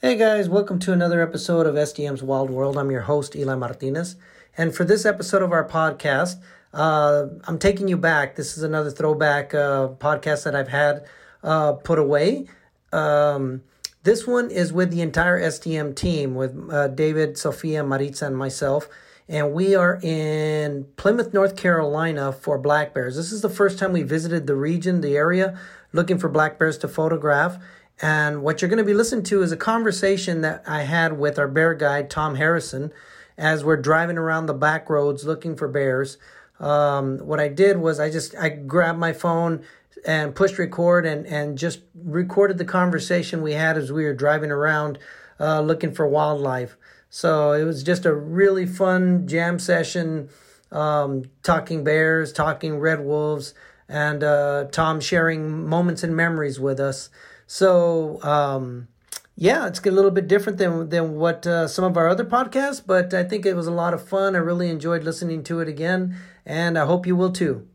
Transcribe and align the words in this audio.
Hey 0.00 0.14
guys, 0.14 0.48
welcome 0.48 0.78
to 0.78 0.92
another 0.92 1.20
episode 1.20 1.66
of 1.66 1.74
SDM's 1.74 2.22
Wild 2.22 2.50
World. 2.50 2.78
I'm 2.78 2.88
your 2.92 3.00
host, 3.00 3.34
Eli 3.34 3.56
Martinez. 3.56 4.14
And 4.56 4.72
for 4.72 4.84
this 4.84 5.04
episode 5.04 5.42
of 5.42 5.50
our 5.50 5.66
podcast, 5.66 6.36
uh, 6.72 7.26
I'm 7.48 7.58
taking 7.58 7.88
you 7.88 7.96
back. 7.96 8.36
This 8.36 8.56
is 8.56 8.62
another 8.62 8.92
throwback 8.92 9.54
uh, 9.54 9.88
podcast 9.98 10.44
that 10.44 10.54
I've 10.54 10.68
had 10.68 11.04
uh, 11.42 11.72
put 11.72 11.98
away. 11.98 12.46
Um, 12.92 13.64
this 14.04 14.24
one 14.24 14.52
is 14.52 14.72
with 14.72 14.92
the 14.92 15.00
entire 15.00 15.40
SDM 15.40 15.96
team, 15.96 16.36
with 16.36 16.56
uh, 16.70 16.86
David, 16.86 17.36
Sophia, 17.36 17.82
Maritza, 17.82 18.26
and 18.26 18.36
myself. 18.38 18.88
And 19.28 19.52
we 19.52 19.74
are 19.74 19.98
in 20.00 20.86
Plymouth, 20.94 21.34
North 21.34 21.56
Carolina 21.56 22.32
for 22.32 22.56
black 22.56 22.94
bears. 22.94 23.16
This 23.16 23.32
is 23.32 23.42
the 23.42 23.50
first 23.50 23.80
time 23.80 23.92
we 23.92 24.04
visited 24.04 24.46
the 24.46 24.54
region, 24.54 25.00
the 25.00 25.16
area, 25.16 25.58
looking 25.92 26.18
for 26.18 26.28
black 26.28 26.56
bears 26.56 26.78
to 26.78 26.88
photograph. 26.88 27.58
And 28.00 28.42
what 28.42 28.62
you're 28.62 28.68
going 28.68 28.78
to 28.78 28.84
be 28.84 28.94
listening 28.94 29.24
to 29.24 29.42
is 29.42 29.50
a 29.50 29.56
conversation 29.56 30.40
that 30.42 30.62
I 30.66 30.82
had 30.82 31.18
with 31.18 31.38
our 31.38 31.48
bear 31.48 31.74
guide, 31.74 32.10
Tom 32.10 32.36
Harrison, 32.36 32.92
as 33.36 33.64
we're 33.64 33.76
driving 33.76 34.18
around 34.18 34.46
the 34.46 34.54
back 34.54 34.88
roads 34.88 35.24
looking 35.24 35.56
for 35.56 35.66
bears. 35.66 36.16
Um, 36.60 37.18
what 37.18 37.40
I 37.40 37.48
did 37.48 37.78
was 37.78 38.00
I 38.00 38.10
just 38.10 38.36
I 38.36 38.48
grabbed 38.50 38.98
my 38.98 39.12
phone 39.12 39.62
and 40.06 40.34
pushed 40.34 40.58
record 40.58 41.06
and 41.06 41.26
and 41.26 41.58
just 41.58 41.80
recorded 41.94 42.58
the 42.58 42.64
conversation 42.64 43.42
we 43.42 43.52
had 43.52 43.76
as 43.76 43.92
we 43.92 44.04
were 44.04 44.14
driving 44.14 44.50
around 44.50 44.98
uh, 45.40 45.60
looking 45.60 45.92
for 45.92 46.06
wildlife. 46.06 46.76
So 47.10 47.52
it 47.52 47.64
was 47.64 47.82
just 47.82 48.04
a 48.04 48.14
really 48.14 48.66
fun 48.66 49.26
jam 49.26 49.58
session, 49.58 50.28
um, 50.70 51.24
talking 51.42 51.82
bears, 51.82 52.32
talking 52.32 52.78
red 52.78 53.00
wolves, 53.00 53.54
and 53.88 54.22
uh, 54.22 54.64
Tom 54.70 55.00
sharing 55.00 55.66
moments 55.66 56.02
and 56.02 56.14
memories 56.14 56.60
with 56.60 56.78
us. 56.78 57.08
So 57.50 58.22
um, 58.22 58.88
yeah, 59.34 59.66
it's 59.66 59.80
a 59.84 59.90
little 59.90 60.10
bit 60.10 60.28
different 60.28 60.58
than 60.58 60.90
than 60.90 61.16
what 61.16 61.46
uh, 61.46 61.66
some 61.66 61.84
of 61.84 61.96
our 61.96 62.06
other 62.06 62.24
podcasts, 62.24 62.80
but 62.86 63.12
I 63.14 63.24
think 63.24 63.46
it 63.46 63.54
was 63.54 63.66
a 63.66 63.72
lot 63.72 63.94
of 63.94 64.06
fun. 64.06 64.36
I 64.36 64.38
really 64.38 64.68
enjoyed 64.68 65.02
listening 65.02 65.42
to 65.44 65.60
it 65.60 65.68
again, 65.68 66.14
and 66.44 66.78
I 66.78 66.84
hope 66.84 67.06
you 67.06 67.16
will 67.16 67.32
too. 67.32 67.66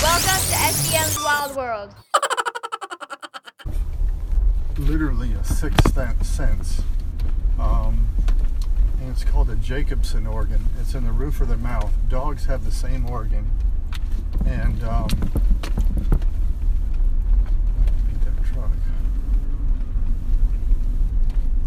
Welcome 0.00 0.40
to 0.48 0.56
SDM's 0.70 1.18
Wild 1.22 1.56
World. 1.56 1.94
literally 4.78 5.32
a 5.32 5.44
sixth 5.44 5.92
sense. 6.24 6.82
Um, 7.58 8.06
and 9.00 9.10
it's 9.10 9.24
called 9.24 9.50
a 9.50 9.56
Jacobson 9.56 10.26
organ. 10.26 10.64
It's 10.80 10.94
in 10.94 11.04
the 11.04 11.12
roof 11.12 11.40
of 11.40 11.48
their 11.48 11.56
mouth. 11.56 11.92
Dogs 12.08 12.44
have 12.46 12.64
the 12.64 12.70
same 12.70 13.08
organ. 13.08 13.50
And 14.44 14.84
um, 14.84 15.08
beat 18.06 18.20
that 18.24 18.36
truck. 18.56 18.70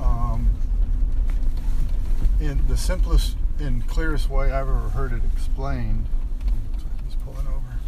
Um, 0.02 0.50
in 2.40 2.66
the 2.68 2.78
simplest 2.78 3.36
and 3.60 3.88
clearest 3.88 4.30
way 4.30 4.52
I've 4.52 4.68
ever 4.68 4.90
heard 4.90 5.14
it 5.14 5.22
explained, 5.34 6.08
he's 7.06 7.16
pulling 7.16 7.48
over, 7.48 7.80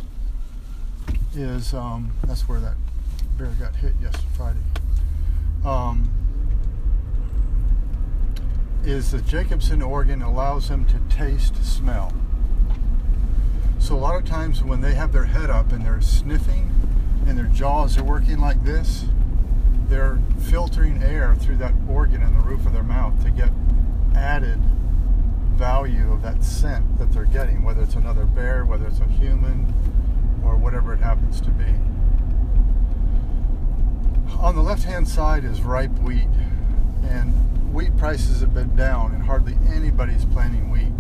is 1.34 1.74
um, 1.74 2.12
that's 2.28 2.48
where 2.48 2.60
that 2.60 2.76
bear 3.38 3.48
got 3.60 3.76
hit 3.76 3.94
yesterday, 4.02 4.28
Friday 4.36 4.60
um, 5.66 6.10
is 8.84 9.12
the 9.12 9.22
Jacobson 9.22 9.82
organ 9.82 10.22
allows 10.22 10.70
them 10.70 10.86
to 10.86 11.00
taste 11.16 11.64
smell. 11.64 12.14
So 13.80 13.96
a 13.96 13.98
lot 13.98 14.16
of 14.16 14.26
times 14.26 14.64
when 14.64 14.82
they 14.82 14.94
have 14.94 15.12
their 15.12 15.26
head 15.26 15.50
up 15.50 15.72
and 15.72 15.86
they're 15.86 16.02
sniffing 16.02 16.71
and 17.32 17.40
their 17.40 17.46
jaws 17.46 17.98
are 17.98 18.04
working 18.04 18.40
like 18.40 18.62
this, 18.66 19.06
they're 19.88 20.20
filtering 20.50 21.02
air 21.02 21.34
through 21.36 21.56
that 21.56 21.74
organ 21.88 22.22
in 22.22 22.34
the 22.34 22.44
roof 22.44 22.66
of 22.66 22.74
their 22.74 22.84
mouth 22.84 23.24
to 23.24 23.32
get 23.32 23.50
added 24.14 24.60
value 25.56 26.12
of 26.12 26.22
that 26.22 26.44
scent 26.44 26.98
that 26.98 27.10
they're 27.14 27.24
getting, 27.24 27.64
whether 27.64 27.84
it's 27.84 27.96
another 27.96 28.26
bear, 28.26 28.66
whether 28.66 28.86
it's 28.86 29.00
a 29.00 29.06
human, 29.06 29.74
or 30.44 30.58
whatever 30.58 30.94
it 30.94 31.00
happens 31.00 31.40
to 31.40 31.52
be. 31.52 31.74
On 34.42 34.54
the 34.54 34.62
left 34.62 34.84
hand 34.84 35.08
side 35.08 35.46
is 35.46 35.62
ripe 35.62 35.98
wheat, 36.00 36.28
and 37.04 37.74
wheat 37.74 37.96
prices 37.96 38.42
have 38.42 38.54
been 38.54 38.76
down, 38.76 39.14
and 39.14 39.24
hardly 39.24 39.58
anybody's 39.74 40.26
planting 40.26 40.70
wheat. 40.70 40.92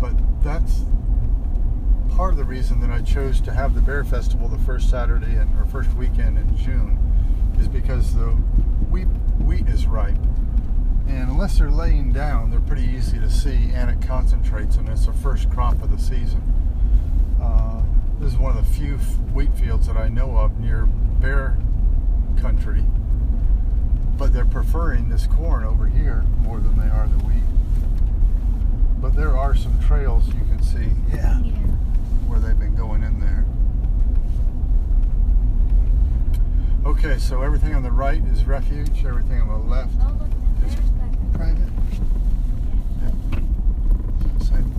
But 0.00 0.14
that's 0.42 0.86
part 2.16 2.32
of 2.32 2.38
the 2.38 2.44
reason 2.44 2.80
that 2.80 2.88
I 2.90 3.02
chose 3.02 3.42
to 3.42 3.52
have 3.52 3.74
the 3.74 3.82
Bear 3.82 4.02
Festival 4.02 4.48
the 4.48 4.56
first 4.60 4.88
Saturday 4.88 5.34
and 5.34 5.54
or 5.60 5.66
first 5.66 5.92
weekend 5.96 6.38
in 6.38 6.56
June 6.56 6.98
is 7.60 7.68
because 7.68 8.14
the 8.14 8.28
wheat 8.88 9.04
wheat 9.44 9.68
is 9.68 9.86
ripe, 9.86 10.16
and 11.06 11.28
unless 11.28 11.58
they're 11.58 11.70
laying 11.70 12.12
down, 12.12 12.50
they're 12.50 12.60
pretty 12.60 12.84
easy 12.84 13.18
to 13.18 13.28
see, 13.28 13.70
and 13.74 13.90
it 13.90 14.00
concentrates, 14.00 14.76
and 14.76 14.88
it's 14.88 15.04
the 15.04 15.12
first 15.12 15.50
crop 15.50 15.82
of 15.82 15.90
the 15.90 15.98
season. 15.98 16.40
Uh, 17.38 17.82
this 18.18 18.32
is 18.32 18.38
one 18.38 18.56
of 18.56 18.66
the 18.66 18.72
few 18.72 18.96
wheat 19.34 19.54
fields 19.54 19.86
that 19.86 19.98
I 19.98 20.08
know 20.08 20.38
of 20.38 20.58
near 20.58 20.86
Bear 21.20 21.58
country, 22.40 22.86
but 24.16 24.32
they're 24.32 24.46
preferring 24.46 25.10
this 25.10 25.26
corn 25.26 25.64
over 25.64 25.86
here 25.86 26.24
more 26.40 26.60
than 26.60 26.78
they 26.78 26.88
are 26.88 27.08
the 27.08 27.22
wheat. 27.24 27.42
But 29.02 29.14
there 29.14 29.36
are 29.36 29.54
some 29.54 29.78
trails 29.80 30.28
you 30.28 30.40
can 30.48 30.62
see 30.62 30.88
Yeah. 31.14 31.42
Where 32.26 32.38
they've 32.38 32.58
been 32.58 32.74
going 32.76 33.02
in 33.02 33.20
there. 33.20 33.44
Okay, 36.84 37.18
so 37.18 37.42
everything 37.42 37.74
on 37.74 37.82
the 37.82 37.90
right 37.90 38.22
is 38.26 38.44
refuge, 38.44 39.04
everything 39.04 39.40
on 39.40 39.48
the 39.48 39.56
left 39.68 39.94
Oh, 40.00 40.16
look, 40.20 40.30
is 40.68 40.74
there's 40.76 40.90
private. 41.34 41.68
Yeah. 43.02 43.10
Same. 44.44 44.72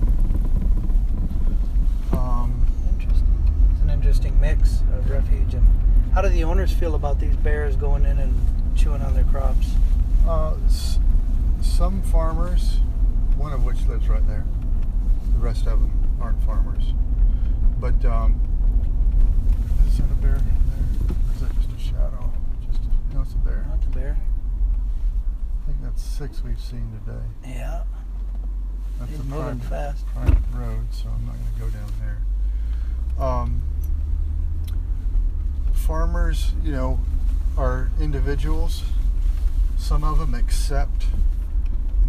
Um, 2.13 2.65
Interesting. 2.93 3.27
It's 3.71 3.81
an 3.81 3.89
interesting 3.89 4.39
mix 4.39 4.81
of 4.95 5.09
refuge 5.09 5.53
and 5.53 5.65
how 6.13 6.21
do 6.21 6.29
the 6.29 6.43
owners 6.45 6.71
feel 6.71 6.95
about 6.95 7.19
these 7.19 7.35
bears 7.37 7.75
going 7.75 8.05
in 8.05 8.17
and 8.19 8.33
chewing 8.75 9.01
on 9.01 9.13
their 9.13 9.25
crops? 9.25 9.71
Uh, 10.27 10.55
s- 10.65 10.97
some 11.61 12.01
farmers, 12.01 12.79
one 13.35 13.51
of 13.53 13.65
which 13.65 13.85
lives 13.85 14.07
right 14.09 14.25
there. 14.27 14.45
The 15.33 15.39
rest 15.39 15.67
of 15.67 15.79
them 15.81 15.91
aren't 16.21 16.41
farmers. 16.43 16.93
But 17.79 18.03
um, 18.05 18.39
is 19.87 19.97
that 19.97 20.05
a 20.09 20.15
bear 20.15 20.31
there? 20.31 21.09
Or 21.09 21.33
is 21.35 21.41
that 21.41 21.55
just 21.57 21.69
a 21.71 21.79
shadow? 21.79 22.31
Just 22.65 22.81
no, 23.13 23.21
it's 23.21 23.33
a 23.33 23.37
bear. 23.37 23.65
Not 23.69 23.81
the 23.81 23.89
bear. 23.89 24.17
I 25.63 25.67
think 25.67 25.83
that's 25.83 26.01
six 26.01 26.43
we've 26.43 26.59
seen 26.59 26.91
today. 27.05 27.23
Yeah. 27.45 27.83
That's 28.99 29.11
He's 29.11 29.19
a 29.19 29.23
moving 29.25 29.59
private, 29.59 29.95
fast. 29.95 30.05
private 30.15 30.37
road, 30.55 30.87
so 30.91 31.07
I'm 31.09 31.25
not 31.25 31.35
going 31.35 31.53
to 31.53 31.59
go 31.59 31.69
down 31.69 31.91
there. 31.99 33.23
Um, 33.23 33.61
farmers, 35.73 36.53
you 36.63 36.71
know, 36.71 36.99
are 37.57 37.91
individuals. 38.01 38.83
Some 39.77 40.03
of 40.03 40.17
them 40.17 40.33
accept 40.33 41.05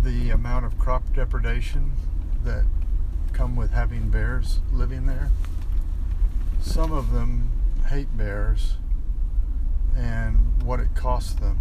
the 0.02 0.30
amount 0.30 0.64
of 0.64 0.78
crop 0.78 1.02
depredation 1.14 1.92
that 2.44 2.64
come 3.34 3.54
with 3.54 3.72
having 3.72 4.08
bears 4.08 4.60
living 4.72 5.06
there. 5.06 5.30
Some 6.60 6.92
of 6.92 7.12
them 7.12 7.50
hate 7.88 8.16
bears 8.16 8.76
and 9.96 10.62
what 10.62 10.80
it 10.80 10.94
costs 10.94 11.34
them 11.34 11.58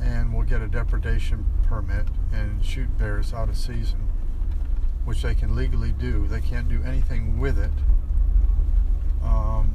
and 0.00 0.34
will 0.34 0.42
get 0.42 0.60
a 0.60 0.68
depredation 0.68 1.44
permit 1.64 2.06
and 2.32 2.64
shoot 2.64 2.98
bears 2.98 3.32
out 3.32 3.48
of 3.48 3.56
season, 3.56 4.08
which 5.04 5.22
they 5.22 5.34
can 5.34 5.54
legally 5.54 5.92
do. 5.92 6.26
They 6.26 6.40
can't 6.40 6.68
do 6.68 6.82
anything 6.82 7.38
with 7.38 7.58
it. 7.58 7.70
Um, 9.22 9.72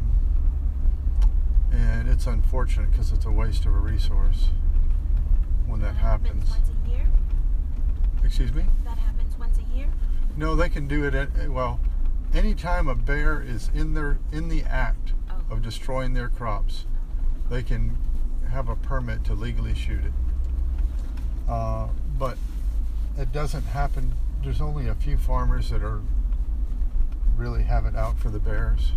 and 1.71 2.07
it's 2.07 2.27
unfortunate 2.27 2.91
because 2.91 3.11
it's 3.11 3.25
a 3.25 3.31
waste 3.31 3.65
of 3.65 3.73
a 3.73 3.79
resource 3.79 4.49
when 5.65 5.79
that 5.81 5.95
happens. 5.95 6.49
Once 6.49 6.69
a 6.69 6.89
year? 6.89 7.07
Excuse 8.23 8.53
me? 8.53 8.65
That 8.83 8.97
happens 8.97 9.37
once 9.39 9.57
a 9.57 9.75
year? 9.75 9.87
No, 10.35 10.55
they 10.55 10.69
can 10.69 10.87
do 10.87 11.05
it 11.05 11.15
at 11.15 11.49
well, 11.49 11.79
anytime 12.33 12.87
a 12.87 12.95
bear 12.95 13.41
is 13.41 13.69
in 13.73 13.93
their 13.93 14.19
in 14.31 14.49
the 14.49 14.63
act 14.63 15.13
Oh. 15.29 15.53
of 15.55 15.61
destroying 15.61 16.13
their 16.13 16.29
crops, 16.29 16.85
they 17.49 17.63
can 17.63 17.97
have 18.49 18.69
a 18.69 18.75
permit 18.75 19.23
to 19.25 19.33
legally 19.33 19.73
shoot 19.73 20.03
it. 20.05 20.13
Uh, 21.49 21.89
but 22.17 22.37
it 23.17 23.31
doesn't 23.31 23.63
happen. 23.65 24.13
There's 24.43 24.61
only 24.61 24.87
a 24.87 24.95
few 24.95 25.17
farmers 25.17 25.69
that 25.69 25.81
are 25.83 26.01
really 27.35 27.63
have 27.63 27.85
it 27.85 27.95
out 27.95 28.17
for 28.17 28.29
the 28.29 28.39
bears. 28.39 28.93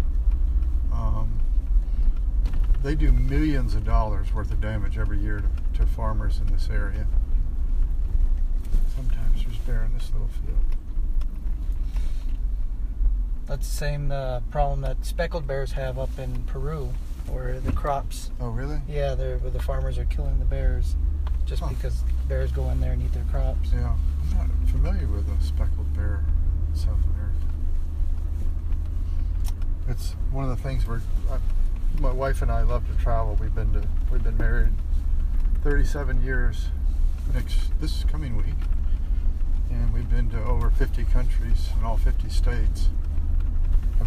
Um, 0.92 1.40
they 2.82 2.94
do 2.94 3.12
millions 3.12 3.74
of 3.74 3.84
dollars 3.84 4.32
worth 4.32 4.50
of 4.50 4.60
damage 4.60 4.96
every 4.98 5.18
year 5.18 5.42
to, 5.74 5.78
to 5.80 5.86
farmers 5.86 6.38
in 6.38 6.46
this 6.52 6.68
area. 6.70 7.06
Sometimes 8.96 9.44
there's 9.44 9.56
bear 9.58 9.84
in 9.84 9.92
this 9.94 10.10
little 10.12 10.28
field. 10.28 10.79
That's 13.50 13.68
the 13.68 13.76
same 13.76 14.12
uh, 14.12 14.40
problem 14.52 14.80
that 14.82 15.04
speckled 15.04 15.44
bears 15.44 15.72
have 15.72 15.98
up 15.98 16.16
in 16.20 16.44
Peru. 16.44 16.90
where 17.26 17.58
the 17.58 17.72
crops. 17.72 18.30
Oh, 18.40 18.50
really? 18.50 18.80
Yeah, 18.88 19.16
they're 19.16 19.38
where 19.38 19.50
the 19.50 19.60
farmers 19.60 19.98
are 19.98 20.04
killing 20.04 20.38
the 20.38 20.44
bears, 20.44 20.94
just 21.46 21.60
Huh. 21.60 21.70
because 21.70 22.04
bears 22.28 22.52
go 22.52 22.70
in 22.70 22.80
there 22.80 22.92
and 22.92 23.02
eat 23.02 23.12
their 23.12 23.24
crops. 23.24 23.70
Yeah. 23.72 23.96
I'm 24.30 24.36
not 24.38 24.68
familiar 24.70 25.08
with 25.08 25.28
a 25.28 25.42
speckled 25.44 25.92
bear 25.94 26.24
in 26.68 26.76
South 26.76 26.98
America. 27.12 27.46
It's 29.88 30.12
one 30.30 30.44
of 30.48 30.50
the 30.56 30.62
things 30.62 30.86
where 30.86 31.02
I, 31.28 31.38
my 32.00 32.12
wife 32.12 32.42
and 32.42 32.52
I 32.52 32.62
love 32.62 32.86
to 32.86 33.02
travel. 33.02 33.36
We've 33.40 33.54
been 33.54 33.72
to 33.72 33.82
we've 34.12 34.22
been 34.22 34.38
married 34.38 34.74
37 35.64 36.22
years 36.22 36.68
next 37.34 37.58
this 37.80 38.04
coming 38.04 38.36
week, 38.36 38.54
and 39.70 39.92
we've 39.92 40.08
been 40.08 40.30
to 40.30 40.44
over 40.44 40.70
50 40.70 41.02
countries 41.06 41.70
in 41.76 41.84
all 41.84 41.96
50 41.96 42.28
states. 42.28 42.90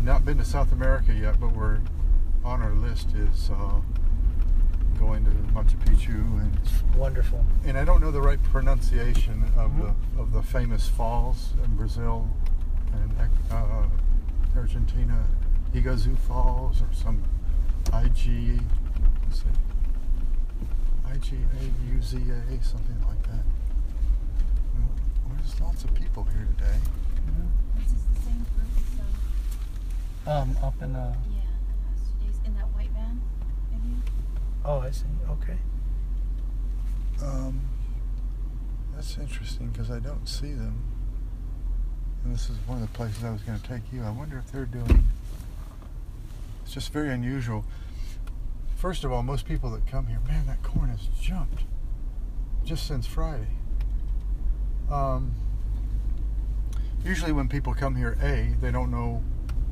I've 0.03 0.07
not 0.07 0.25
been 0.25 0.37
to 0.39 0.43
South 0.43 0.73
America 0.73 1.13
yet, 1.13 1.39
but 1.39 1.55
we're 1.55 1.79
on 2.43 2.61
our 2.61 2.73
list 2.73 3.13
is 3.15 3.49
uh, 3.49 3.79
going 4.99 5.23
to 5.23 5.31
Machu 5.53 5.77
Picchu 5.85 6.15
and 6.41 6.59
Wonderful. 6.97 7.45
and 7.63 7.77
I 7.77 7.85
don't 7.85 8.01
know 8.01 8.11
the 8.11 8.19
right 8.21 8.43
pronunciation 8.43 9.45
of 9.55 9.71
Mhm. 9.71 9.95
the 10.15 10.21
of 10.21 10.33
the 10.33 10.43
famous 10.43 10.89
falls 10.89 11.53
in 11.63 11.77
Brazil 11.77 12.27
and 12.91 13.13
uh, 13.49 13.85
Argentina, 14.57 15.23
Iguazu 15.73 16.17
Falls 16.17 16.81
or 16.81 16.91
some 16.93 17.23
IG, 17.93 18.59
what's 19.23 19.39
it? 19.39 19.55
IGAUZA, 21.13 22.61
something 22.61 23.01
like 23.07 23.23
that. 23.23 23.45
Well, 24.75 24.89
there's 25.37 25.61
lots 25.61 25.85
of 25.85 25.93
people 25.93 26.25
here 26.25 26.45
today. 26.57 26.77
This 27.77 27.85
is 27.93 28.03
the 28.03 28.19
same 28.21 28.45
group 28.53 28.67
as, 28.75 28.99
um, 30.25 30.57
up 30.63 30.81
in 30.81 30.95
uh. 30.95 31.15
yeah, 31.29 31.41
the 31.67 31.95
past 31.95 32.11
two 32.19 32.25
days 32.25 32.39
in 32.45 32.55
that 32.55 32.73
white 32.73 32.89
van. 32.91 33.21
Maybe? 33.71 33.95
Oh, 34.65 34.79
I 34.79 34.91
see. 34.91 35.05
Okay. 35.29 35.57
Um, 37.21 37.61
that's 38.95 39.17
interesting 39.17 39.69
because 39.69 39.91
I 39.91 39.99
don't 39.99 40.27
see 40.27 40.53
them. 40.53 40.83
And 42.23 42.33
this 42.33 42.49
is 42.49 42.57
one 42.65 42.81
of 42.81 42.89
the 42.89 42.95
places 42.95 43.23
I 43.23 43.31
was 43.31 43.41
going 43.41 43.59
to 43.59 43.67
take 43.67 43.81
you. 43.91 44.01
I 44.03 44.11
wonder 44.11 44.37
if 44.37 44.51
they're 44.51 44.65
doing. 44.65 45.03
It's 46.63 46.73
just 46.73 46.93
very 46.93 47.09
unusual. 47.09 47.65
First 48.77 49.03
of 49.03 49.11
all, 49.11 49.23
most 49.23 49.45
people 49.45 49.69
that 49.71 49.85
come 49.87 50.07
here, 50.07 50.19
man, 50.27 50.45
that 50.47 50.63
corn 50.63 50.89
has 50.89 51.07
jumped 51.21 51.63
just 52.63 52.87
since 52.87 53.05
Friday. 53.05 53.47
Um, 54.89 55.33
usually, 57.03 57.31
when 57.31 57.49
people 57.49 57.73
come 57.73 57.95
here, 57.95 58.17
A, 58.21 58.55
they 58.61 58.71
don't 58.71 58.91
know 58.91 59.23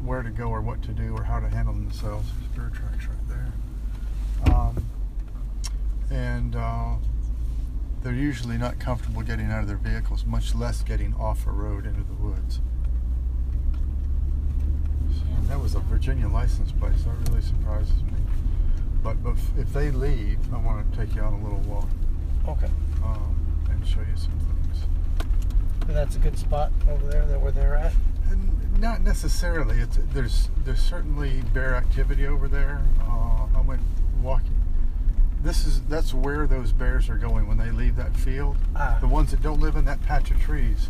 where 0.03 0.23
to 0.23 0.29
go 0.29 0.45
or 0.49 0.61
what 0.61 0.81
to 0.83 0.89
do 0.91 1.13
or 1.15 1.23
how 1.23 1.39
to 1.39 1.47
handle 1.49 1.73
themselves. 1.73 2.27
There's 2.39 2.51
bear 2.51 2.69
tracks 2.69 3.07
right 3.07 3.27
there. 3.27 4.53
Um, 4.55 4.85
and 6.09 6.55
uh, 6.55 6.95
they're 8.01 8.13
usually 8.13 8.57
not 8.57 8.79
comfortable 8.79 9.21
getting 9.21 9.51
out 9.51 9.61
of 9.61 9.67
their 9.67 9.77
vehicles, 9.77 10.25
much 10.25 10.55
less 10.55 10.81
getting 10.83 11.13
off 11.15 11.45
a 11.47 11.51
road 11.51 11.85
into 11.85 12.01
the 12.03 12.13
woods. 12.15 12.59
And 15.37 15.47
that 15.47 15.59
was 15.59 15.75
a 15.75 15.79
Virginia 15.79 16.27
license 16.27 16.71
plate, 16.71 16.93
so 16.97 17.05
that 17.11 17.29
really 17.29 17.41
surprises 17.41 18.01
me. 18.03 18.13
But, 19.03 19.23
but 19.23 19.31
if- 19.31 19.57
if 19.59 19.73
they 19.73 19.91
leave, 19.91 20.37
I 20.53 20.57
want 20.57 20.91
to 20.91 20.97
take 20.97 21.15
you 21.15 21.21
on 21.21 21.33
a 21.33 21.43
little 21.43 21.59
walk 21.59 21.87
Okay. 22.47 22.69
um, 23.03 23.35
and 23.69 23.85
show 23.85 23.99
you 24.01 24.15
some 24.17 24.31
things. 24.39 24.83
And 25.87 25.95
that's 25.95 26.15
a 26.15 26.19
good 26.19 26.37
spot 26.37 26.71
over 26.89 27.07
there 27.07 27.25
that 27.25 27.41
where 27.41 27.51
they're 27.51 27.75
at. 27.75 27.93
And 28.29 28.60
not 28.81 29.01
necessarily. 29.01 29.79
It's 29.79 29.99
there's 30.11 30.49
there's 30.65 30.81
certainly 30.81 31.43
bear 31.53 31.75
activity 31.75 32.25
over 32.25 32.47
there. 32.47 32.81
Uh, 32.99 33.45
I 33.55 33.61
went 33.61 33.81
walking. 34.21 34.59
This 35.43 35.65
is 35.65 35.81
that's 35.83 36.13
where 36.13 36.47
those 36.47 36.71
bears 36.71 37.07
are 37.07 37.17
going 37.17 37.47
when 37.47 37.57
they 37.57 37.69
leave 37.69 37.95
that 37.95 38.15
field. 38.17 38.57
Ah. 38.75 38.97
The 38.99 39.07
ones 39.07 39.31
that 39.31 39.41
don't 39.41 39.59
live 39.59 39.75
in 39.75 39.85
that 39.85 40.01
patch 40.03 40.31
of 40.31 40.39
trees 40.41 40.89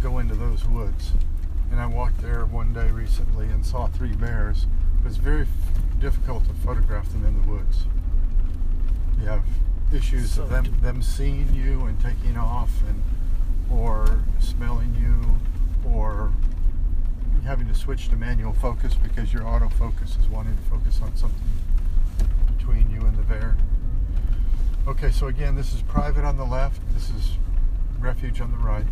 go 0.00 0.18
into 0.18 0.36
those 0.36 0.64
woods. 0.64 1.12
And 1.72 1.80
I 1.80 1.86
walked 1.86 2.20
there 2.22 2.44
one 2.46 2.72
day 2.72 2.90
recently 2.90 3.46
and 3.46 3.64
saw 3.66 3.88
three 3.88 4.12
bears. 4.12 4.66
It 5.00 5.04
was 5.04 5.16
very 5.16 5.42
f- 5.42 6.00
difficult 6.00 6.44
to 6.44 6.54
photograph 6.54 7.10
them 7.10 7.24
in 7.24 7.40
the 7.42 7.48
woods. 7.48 7.86
You 9.18 9.26
have 9.26 9.42
issues 9.92 10.32
So 10.32 10.44
of 10.44 10.50
them 10.50 10.76
them 10.80 11.02
seeing 11.02 11.52
you 11.52 11.86
and 11.86 12.00
taking 12.00 12.36
off, 12.36 12.70
and 12.86 13.02
or 13.70 14.22
smelling 14.38 14.94
you, 14.94 15.90
or 15.90 16.32
having 17.44 17.66
to 17.68 17.74
switch 17.74 18.08
to 18.08 18.16
manual 18.16 18.52
focus 18.52 18.94
because 18.94 19.32
your 19.32 19.42
autofocus 19.42 20.18
is 20.18 20.26
wanting 20.28 20.56
to 20.56 20.62
focus 20.70 21.00
on 21.02 21.14
something 21.16 21.40
between 22.56 22.88
you 22.90 23.00
and 23.00 23.16
the 23.16 23.22
bear. 23.22 23.56
Okay, 24.86 25.10
so 25.10 25.26
again, 25.26 25.54
this 25.54 25.74
is 25.74 25.82
private 25.82 26.24
on 26.24 26.36
the 26.36 26.44
left. 26.44 26.80
This 26.94 27.10
is 27.10 27.38
refuge 27.98 28.40
on 28.40 28.50
the 28.50 28.58
right. 28.58 28.86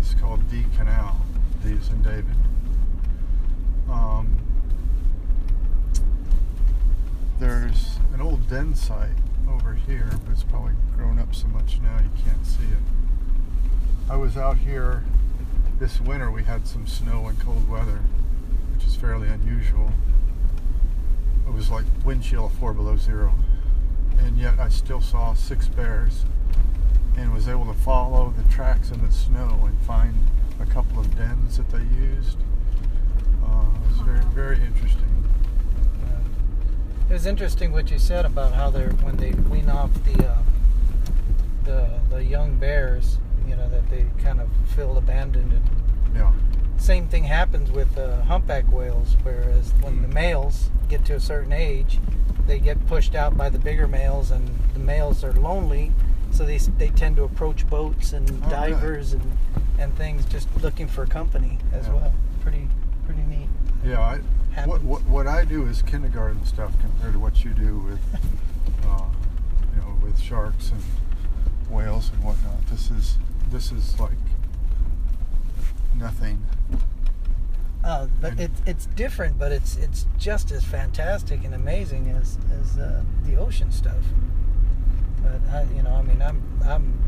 Is 0.00 0.14
called 0.14 0.48
D 0.50 0.64
Canal. 0.76 1.20
D 1.62 1.70
is 1.72 1.88
in 1.88 2.02
David. 2.02 2.36
Um, 3.90 4.38
there's 7.38 7.98
an 8.12 8.20
old 8.20 8.48
den 8.48 8.74
site 8.74 9.16
over 9.48 9.74
here, 9.74 10.10
but 10.24 10.32
it's 10.32 10.44
probably 10.44 10.74
grown 10.96 11.18
up 11.18 11.34
so 11.34 11.48
much 11.48 11.80
now 11.82 11.98
you 11.98 12.10
can't 12.24 12.44
see 12.46 12.64
it. 12.64 12.82
I 14.10 14.16
was 14.16 14.36
out 14.36 14.58
here 14.58 15.04
this 15.78 16.00
winter. 16.00 16.30
We 16.30 16.42
had 16.42 16.66
some 16.66 16.86
snow 16.86 17.26
and 17.26 17.38
cold 17.40 17.68
weather, 17.68 18.00
which 18.74 18.86
is 18.86 18.96
fairly 18.96 19.28
unusual. 19.28 19.92
It 21.46 21.52
was 21.52 21.70
like 21.70 21.84
wind 22.04 22.22
chill 22.22 22.46
of 22.46 22.52
four 22.52 22.74
below 22.74 22.96
zero, 22.96 23.34
and 24.18 24.36
yet 24.36 24.58
I 24.58 24.68
still 24.68 25.00
saw 25.00 25.34
six 25.34 25.68
bears, 25.68 26.24
and 27.16 27.32
was 27.32 27.48
able 27.48 27.66
to 27.66 27.74
follow 27.74 28.34
the 28.36 28.52
tracks 28.52 28.90
in 28.90 29.04
the 29.04 29.12
snow 29.12 29.60
and 29.64 29.78
find 29.82 30.14
a 30.60 30.66
couple 30.66 31.00
of 31.00 31.16
dens 31.16 31.56
that 31.56 31.70
they 31.70 31.84
used. 31.96 32.38
Uh, 33.44 33.64
it 33.84 33.88
was 33.90 34.00
very, 34.00 34.24
very 34.34 34.60
interesting. 34.60 35.04
It 37.08 37.12
was 37.12 37.24
interesting 37.24 37.72
what 37.72 37.90
you 37.90 37.98
said 37.98 38.26
about 38.26 38.52
how 38.52 38.68
they're 38.68 38.90
when 38.90 39.16
they 39.16 39.30
wean 39.30 39.70
off 39.70 39.90
the 40.04 40.28
uh, 40.28 40.38
the 41.64 41.88
the 42.10 42.22
young 42.22 42.58
bears, 42.58 43.16
you 43.48 43.56
know, 43.56 43.68
that 43.70 43.88
they 43.90 44.06
kind 44.22 44.40
of 44.40 44.48
feel 44.74 44.96
abandoned. 44.96 45.52
And 45.52 45.62
Yeah. 46.16 46.32
same 46.76 47.06
thing 47.08 47.24
happens 47.24 47.70
with 47.70 47.96
uh, 47.98 48.22
humpback 48.24 48.70
whales, 48.70 49.16
whereas 49.22 49.72
when 49.80 50.02
the 50.02 50.08
males 50.08 50.70
get 50.88 51.04
to 51.06 51.14
a 51.14 51.20
certain 51.20 51.52
age, 51.52 51.98
they 52.46 52.58
get 52.58 52.86
pushed 52.86 53.14
out 53.14 53.36
by 53.36 53.48
the 53.48 53.58
bigger 53.58 53.86
males, 53.86 54.30
and 54.30 54.48
the 54.74 54.80
males 54.80 55.22
are 55.24 55.32
lonely, 55.34 55.92
so 56.30 56.44
they 56.44 56.58
they 56.58 56.88
tend 56.90 57.16
to 57.16 57.24
approach 57.24 57.68
boats 57.68 58.12
and 58.12 58.28
Oh, 58.30 58.32
really? 58.32 58.50
divers 58.72 59.12
and 59.12 59.36
and 59.78 59.94
things, 59.96 60.24
just 60.24 60.48
looking 60.62 60.88
for 60.88 61.06
company 61.06 61.58
as 61.72 61.86
Yeah. 61.86 61.92
well. 61.94 62.12
Pretty 62.42 62.68
pretty 63.06 63.22
neat. 63.22 63.48
Yeah, 63.84 64.00
I, 64.00 64.18
what, 64.66 64.82
what 64.82 65.04
what 65.06 65.26
I 65.26 65.44
do 65.44 65.66
is 65.66 65.82
kindergarten 65.82 66.44
stuff 66.44 66.72
compared 66.80 67.12
to 67.12 67.18
what 67.18 67.44
you 67.44 67.50
do 67.52 67.78
with, 67.78 68.00
uh, 68.84 69.04
you 69.74 69.80
know, 69.80 69.94
with 70.02 70.18
sharks 70.18 70.70
and 70.72 70.82
whales 72.08 72.12
and 72.12 72.24
whatnot. 72.24 72.66
This 72.66 72.90
is 72.90 73.18
this 73.50 73.72
is 73.72 73.98
like 74.00 74.12
nothing. 75.96 76.42
Uh, 77.84 78.06
but 78.20 78.32
And- 78.32 78.40
it's 78.40 78.62
it's 78.66 78.86
different, 78.86 79.38
but 79.38 79.52
it's 79.52 79.76
it's 79.76 80.06
just 80.18 80.50
as 80.50 80.64
fantastic 80.64 81.44
and 81.44 81.54
amazing 81.54 82.08
as 82.08 82.38
as 82.60 82.78
uh, 82.78 83.02
the 83.24 83.36
ocean 83.36 83.70
stuff. 83.70 84.02
But 85.22 85.40
I, 85.52 85.66
you 85.74 85.82
know, 85.82 85.94
I 85.94 86.02
mean, 86.02 86.22
I'm 86.22 86.42
I'm 86.64 86.98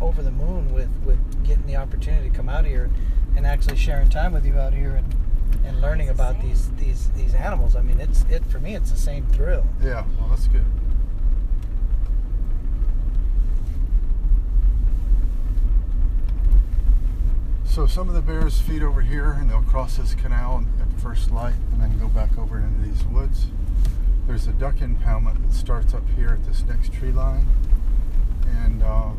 over 0.00 0.22
the 0.22 0.30
moon 0.32 0.72
with 0.72 0.90
with 1.04 1.18
getting 1.44 1.66
the 1.66 1.76
opportunity 1.76 2.30
to 2.30 2.36
come 2.36 2.48
out 2.48 2.64
here 2.66 2.90
and 3.36 3.46
actually 3.46 3.76
sharing 3.76 4.08
time 4.08 4.32
with 4.32 4.44
you 4.44 4.58
out 4.58 4.74
here 4.74 4.96
and 4.96 5.14
and 5.64 5.80
learning 5.80 6.08
It's 6.08 6.16
the 6.18 6.22
about 6.24 6.42
these 6.42 6.70
these 6.72 7.10
these 7.10 7.34
animals. 7.34 7.76
I 7.76 7.82
mean, 7.82 8.00
it's 8.00 8.24
it 8.28 8.44
for 8.46 8.58
me, 8.58 8.74
it's 8.74 8.90
the 8.90 8.98
same 8.98 9.26
thrill. 9.26 9.64
Yeah, 9.82 10.04
well, 10.18 10.28
that's 10.30 10.48
good. 10.48 10.64
So 17.70 17.86
some 17.86 18.08
of 18.08 18.16
the 18.16 18.20
bears 18.20 18.60
feed 18.60 18.82
over 18.82 19.00
here, 19.00 19.30
and 19.30 19.48
they'll 19.48 19.62
cross 19.62 19.96
this 19.96 20.12
canal 20.14 20.64
at 20.80 21.00
first 21.00 21.30
light, 21.30 21.54
and 21.70 21.80
then 21.80 22.00
go 22.00 22.08
back 22.08 22.36
over 22.36 22.58
into 22.58 22.82
these 22.82 23.04
woods. 23.04 23.46
There's 24.26 24.48
a 24.48 24.52
duck 24.52 24.78
impoundment 24.78 25.40
that 25.46 25.54
starts 25.54 25.94
up 25.94 26.02
here 26.16 26.30
at 26.30 26.44
this 26.44 26.64
next 26.64 26.92
tree 26.92 27.12
line, 27.12 27.46
and 28.64 28.82
uh, 28.82 29.10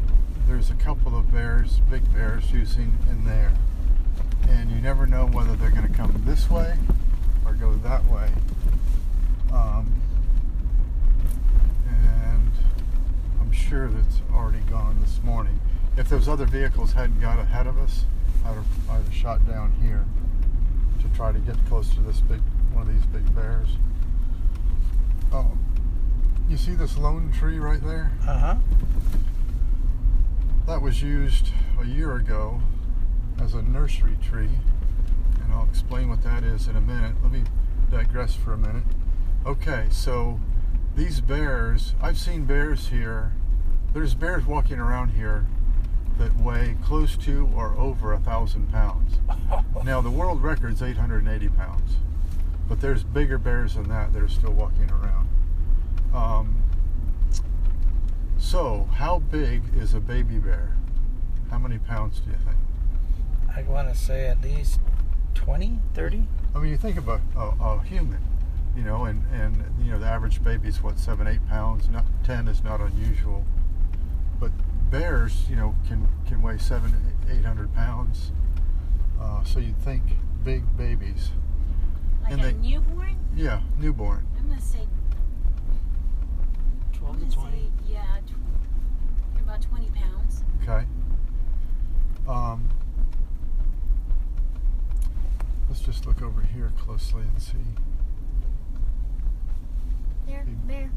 there's 0.49 0.69
a 0.69 0.73
couple 0.73 1.17
of 1.17 1.31
bears, 1.31 1.79
big 1.89 2.13
bears, 2.13 2.51
using 2.51 2.97
in 3.09 3.23
there. 3.23 3.53
And 4.49 4.69
you 4.69 4.81
never 4.81 5.07
know 5.07 5.27
whether 5.27 5.55
they're 5.55 5.71
going 5.71 5.87
to 5.87 5.93
come 5.93 6.21
this 6.25 6.49
way 6.49 6.77
or 7.45 7.53
go 7.53 7.73
that 7.75 8.03
way. 8.07 8.29
Um, 9.53 10.01
and 11.87 12.51
I'm 13.39 13.51
sure 13.53 13.87
that's 13.87 14.21
already 14.33 14.59
gone 14.69 14.99
this 14.99 15.23
morning. 15.23 15.61
If 15.95 16.09
those 16.09 16.27
other 16.27 16.45
vehicles 16.45 16.91
hadn't 16.91 17.21
got 17.21 17.39
ahead 17.39 17.65
of 17.65 17.79
us, 17.79 18.03
I'd 18.45 18.55
have, 18.55 18.65
I'd 18.89 19.03
have 19.03 19.13
shot 19.13 19.47
down 19.47 19.71
here 19.81 20.05
to 21.01 21.17
try 21.17 21.31
to 21.31 21.39
get 21.39 21.55
close 21.67 21.93
to 21.95 22.01
this 22.01 22.21
big 22.21 22.41
one 22.73 22.87
of 22.87 22.93
these 22.93 23.05
big 23.07 23.35
bears. 23.35 23.69
Um, 25.31 25.59
you 26.49 26.57
see 26.57 26.73
this 26.73 26.97
lone 26.97 27.31
tree 27.31 27.59
right 27.59 27.81
there? 27.81 28.11
Uh 28.27 28.37
huh. 28.37 28.55
That 30.67 30.81
was 30.81 31.01
used 31.01 31.49
a 31.79 31.85
year 31.85 32.15
ago 32.15 32.61
as 33.41 33.53
a 33.53 33.61
nursery 33.61 34.17
tree, 34.21 34.49
and 35.43 35.53
I'll 35.53 35.65
explain 35.65 36.09
what 36.09 36.21
that 36.23 36.43
is 36.43 36.67
in 36.67 36.75
a 36.75 36.81
minute. 36.81 37.15
Let 37.23 37.31
me 37.31 37.43
digress 37.89 38.35
for 38.35 38.53
a 38.53 38.57
minute. 38.57 38.83
Okay, 39.45 39.87
so 39.89 40.39
these 40.95 41.21
bears, 41.21 41.95
I've 42.01 42.17
seen 42.17 42.45
bears 42.45 42.89
here. 42.89 43.33
There's 43.93 44.13
bears 44.13 44.45
walking 44.45 44.79
around 44.79 45.09
here 45.09 45.45
that 46.21 46.39
weigh 46.39 46.77
close 46.83 47.17
to 47.17 47.49
or 47.55 47.73
over 47.77 48.13
a 48.13 48.19
thousand 48.19 48.71
pounds. 48.71 49.17
Now, 49.83 49.99
the 49.99 50.11
world 50.11 50.43
record's 50.43 50.83
880 50.83 51.49
pounds, 51.49 51.95
but 52.69 52.81
there's 52.81 53.03
bigger 53.03 53.39
bears 53.39 53.73
than 53.73 53.89
that 53.89 54.13
that 54.13 54.21
are 54.21 54.29
still 54.29 54.51
walking 54.51 54.91
around. 54.91 55.27
Um, 56.13 56.55
so, 58.37 58.87
how 58.93 59.19
big 59.19 59.63
is 59.75 59.95
a 59.95 59.99
baby 59.99 60.37
bear? 60.37 60.75
How 61.49 61.57
many 61.57 61.79
pounds 61.79 62.19
do 62.19 62.29
you 62.29 62.37
think? 62.37 62.57
I 63.55 63.63
want 63.63 63.91
to 63.91 63.99
say 63.99 64.27
at 64.27 64.41
least 64.41 64.79
20, 65.33 65.79
30. 65.95 66.27
I 66.53 66.59
mean, 66.59 66.69
you 66.69 66.77
think 66.77 66.97
of 66.97 67.07
a, 67.07 67.19
a, 67.35 67.55
a 67.59 67.83
human, 67.83 68.21
you 68.75 68.83
know, 68.83 69.05
and, 69.05 69.23
and, 69.33 69.63
you 69.83 69.91
know, 69.91 69.97
the 69.97 70.05
average 70.05 70.43
baby's 70.43 70.83
what, 70.83 70.99
seven, 70.99 71.25
eight 71.25 71.45
pounds? 71.47 71.89
Not, 71.89 72.05
10 72.23 72.47
is 72.47 72.63
not 72.63 72.81
unusual. 72.81 73.43
But 74.39 74.51
bears, 75.01 75.49
you 75.49 75.55
know, 75.55 75.73
can, 75.87 76.07
can 76.27 76.41
weigh 76.41 76.57
seven, 76.57 76.93
eight 77.31 77.45
hundred 77.45 77.73
pounds. 77.73 78.31
Uh, 79.19 79.43
so 79.43 79.59
you'd 79.59 79.77
think 79.77 80.03
big 80.43 80.63
babies. 80.77 81.31
Like 82.23 82.33
And 82.33 82.41
a 82.41 82.43
they- 82.45 82.53
newborn? 82.53 83.17
Yeah, 83.35 83.61
newborn. 83.79 84.27
I'm 84.37 84.49
gonna 84.49 84.61
say. 84.61 84.87
12 86.93 87.15
I'm 87.15 87.29
gonna 87.29 87.51
say 87.51 87.63
yeah, 87.87 88.03
tw- 88.27 89.39
about 89.41 89.61
20 89.61 89.89
pounds. 89.91 90.43
Okay. 90.61 90.85
Um, 92.27 92.67
let's 95.69 95.81
just 95.81 96.05
look 96.05 96.21
over 96.21 96.41
here 96.41 96.71
closely 96.77 97.21
and 97.23 97.41
see. 97.41 97.57
There, 100.27 100.45
bear. 100.67 100.91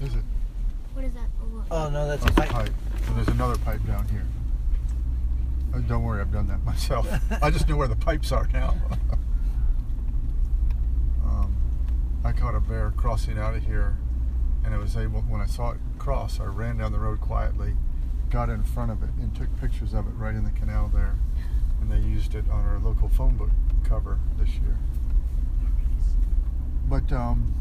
Is 0.00 0.14
it? 0.14 0.24
What 0.94 1.04
is 1.04 1.12
that? 1.14 1.26
Oh. 1.42 1.64
Oh, 1.70 1.88
no, 1.90 2.06
that's 2.06 2.24
Oh, 2.24 2.28
a 2.28 2.30
a 2.30 2.34
pipe. 2.34 2.48
pipe. 2.50 2.72
And 3.06 3.16
there's 3.16 3.28
another 3.28 3.58
pipe 3.58 3.84
down 3.86 4.06
here. 4.08 4.24
Oh, 5.74 5.80
don't 5.80 6.02
worry, 6.02 6.20
I've 6.20 6.32
done 6.32 6.46
that 6.48 6.62
myself. 6.72 7.08
I 7.42 7.50
just 7.50 7.68
know 7.68 7.76
where 7.76 7.88
the 7.88 7.96
pipes 7.96 8.30
are 8.32 8.46
now. 8.52 8.74
um, 11.24 11.54
I 12.24 12.32
caught 12.32 12.54
a 12.54 12.60
bear 12.60 12.92
crossing 12.96 13.38
out 13.38 13.54
of 13.54 13.64
here, 13.64 13.96
and 14.64 14.74
I 14.74 14.78
was 14.78 14.96
able, 14.96 15.22
when 15.22 15.40
I 15.40 15.46
saw 15.46 15.70
it 15.72 15.78
cross, 15.98 16.40
I 16.40 16.44
ran 16.44 16.78
down 16.78 16.92
the 16.92 16.98
road 16.98 17.20
quietly, 17.20 17.74
got 18.30 18.48
in 18.50 18.62
front 18.62 18.90
of 18.90 19.02
it, 19.02 19.10
and 19.20 19.34
took 19.34 19.48
pictures 19.60 19.94
of 19.94 20.06
it 20.06 20.12
right 20.16 20.34
in 20.34 20.44
the 20.44 20.50
canal 20.50 20.90
there. 20.92 21.14
And 21.80 21.90
they 21.90 21.98
used 22.06 22.34
it 22.34 22.44
on 22.50 22.64
our 22.64 22.78
local 22.78 23.08
phone 23.08 23.36
book 23.36 23.50
cover 23.82 24.18
this 24.38 24.50
year. 24.50 24.76
But 26.88 27.10
um, 27.12 27.54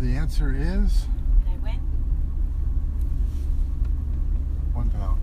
the 0.00 0.16
answer 0.16 0.52
is 0.52 1.06
And 1.46 1.48
I 1.48 1.64
went. 1.64 1.78
one 4.74 4.90
pound. 4.90 5.20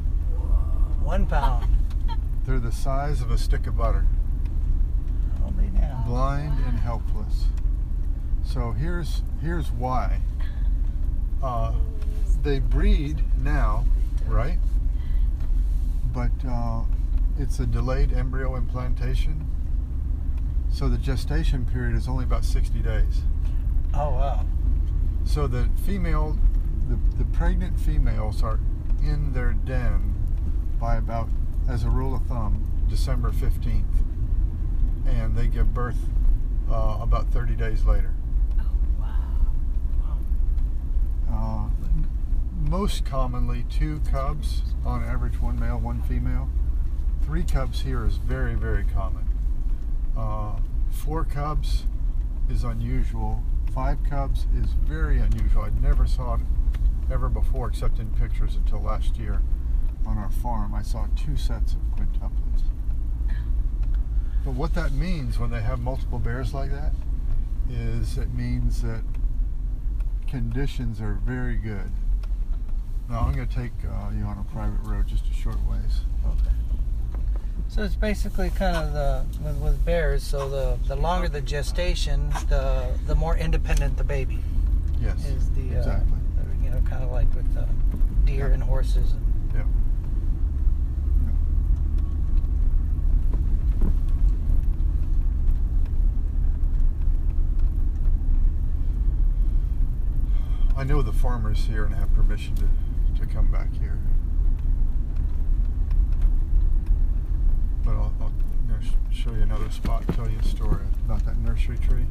One 1.09 1.25
pound. 1.25 1.65
They're 2.45 2.59
the 2.59 2.71
size 2.71 3.19
of 3.19 3.31
a 3.31 3.37
stick 3.39 3.65
of 3.65 3.75
butter, 3.75 4.05
Holy 5.41 5.71
now. 5.71 6.03
blind 6.05 6.63
and 6.67 6.77
helpless. 6.77 7.45
So 8.45 8.73
here's 8.73 9.23
here's 9.41 9.71
why. 9.71 10.21
Uh, 11.41 11.73
they 12.43 12.59
breed 12.59 13.23
now, 13.41 13.85
right? 14.27 14.59
But 16.13 16.29
uh, 16.47 16.83
it's 17.39 17.59
a 17.59 17.65
delayed 17.65 18.13
embryo 18.13 18.55
implantation, 18.55 19.47
so 20.71 20.89
the 20.89 20.99
gestation 20.99 21.65
period 21.65 21.95
is 21.95 22.07
only 22.07 22.23
about 22.23 22.45
60 22.45 22.81
days. 22.81 23.23
Oh, 23.95 24.11
wow. 24.11 24.45
So 25.25 25.47
the 25.47 25.69
female, 25.87 26.37
the, 26.87 26.99
the 27.17 27.25
pregnant 27.31 27.79
females 27.79 28.43
are 28.43 28.59
in 29.01 29.33
their 29.33 29.53
den 29.53 30.18
by 30.79 30.95
about, 30.95 31.27
as 31.67 31.83
a 31.83 31.89
rule 31.89 32.15
of 32.15 32.25
thumb, 32.25 32.65
December 32.89 33.31
15th. 33.31 33.83
And 35.05 35.35
they 35.35 35.47
give 35.47 35.73
birth 35.73 35.97
uh, 36.71 36.99
about 37.01 37.31
30 37.31 37.55
days 37.55 37.83
later. 37.85 38.13
Oh 38.59 38.71
wow. 38.99 40.19
Uh, 41.31 41.69
most 42.69 43.05
commonly, 43.05 43.65
two 43.69 43.99
cubs, 44.11 44.63
on 44.85 45.03
average, 45.03 45.41
one 45.41 45.59
male, 45.59 45.79
one 45.79 46.01
female. 46.03 46.49
Three 47.23 47.43
cubs 47.43 47.81
here 47.81 48.05
is 48.05 48.17
very, 48.17 48.55
very 48.55 48.85
common. 48.85 49.27
Uh, 50.17 50.59
four 50.89 51.25
cubs 51.25 51.85
is 52.49 52.63
unusual. 52.63 53.43
Five 53.73 54.03
cubs 54.03 54.47
is 54.55 54.71
very 54.71 55.19
unusual. 55.19 55.63
I 55.63 55.69
never 55.81 56.07
saw 56.07 56.35
it 56.35 56.41
ever 57.11 57.29
before, 57.29 57.67
except 57.67 57.99
in 57.99 58.09
pictures 58.11 58.55
until 58.55 58.81
last 58.81 59.17
year 59.17 59.41
on 60.09 60.17
our 60.17 60.31
farm. 60.31 60.73
I 60.73 60.81
saw 60.81 61.05
two 61.15 61.37
sets 61.37 61.73
of 61.73 61.79
quintuplets. 61.95 62.63
But 64.43 64.53
what 64.53 64.73
that 64.73 64.91
means 64.91 65.37
when 65.37 65.51
they 65.51 65.61
have 65.61 65.79
multiple 65.79 66.17
bears 66.19 66.53
like 66.53 66.71
that 66.71 66.93
is 67.69 68.17
it 68.17 68.33
means 68.33 68.81
that 68.81 69.03
conditions 70.27 70.99
are 71.01 71.13
very 71.25 71.55
good. 71.55 71.91
Now 73.09 73.19
I'm 73.21 73.33
going 73.35 73.47
to 73.47 73.55
take 73.55 73.71
uh, 73.85 74.09
you 74.17 74.23
on 74.23 74.37
a 74.37 74.53
private 74.53 74.79
road 74.83 75.07
just 75.07 75.25
a 75.29 75.33
short 75.33 75.57
ways. 75.69 76.01
Okay. 76.25 76.55
So 77.67 77.83
it's 77.83 77.95
basically 77.95 78.49
kind 78.51 78.75
of 78.77 78.93
the 78.93 79.25
with, 79.43 79.57
with 79.57 79.85
bears. 79.85 80.23
So 80.23 80.49
the 80.49 80.77
the 80.87 80.95
longer 80.95 81.27
the 81.29 81.41
gestation, 81.41 82.29
the 82.49 82.87
the 83.05 83.13
more 83.15 83.37
independent 83.37 83.97
the 83.97 84.03
baby 84.03 84.39
Yes, 85.01 85.23
is. 85.25 85.49
The 85.51 85.75
uh, 85.75 85.77
exactly. 85.79 86.17
you 86.63 86.69
know 86.71 86.79
kind 86.89 87.03
of 87.03 87.11
like 87.11 87.33
with 87.35 87.55
uh, 87.57 87.65
deer 88.25 88.47
Yeah. 88.47 88.53
and 88.55 88.63
horses. 88.63 89.11
And, 89.11 89.25
Yeah. 89.53 89.63
I 100.79 100.85
know 100.85 101.01
the 101.01 101.11
farmers 101.11 101.65
here 101.65 101.83
and 101.83 101.93
have 101.93 102.13
permission 102.13 102.55
to, 102.55 103.19
to 103.19 103.25
come 103.25 103.51
back 103.51 103.67
here. 103.73 103.99
But 107.83 107.95
I'll, 107.95 108.13
I'll 108.21 108.31
show 109.11 109.31
you 109.31 109.41
another 109.41 109.69
spot, 109.71 110.07
tell 110.15 110.29
you 110.29 110.39
a 110.39 110.43
story 110.43 110.85
about 111.03 111.25
that 111.25 111.37
nursery 111.37 111.77
tree. 111.79 112.05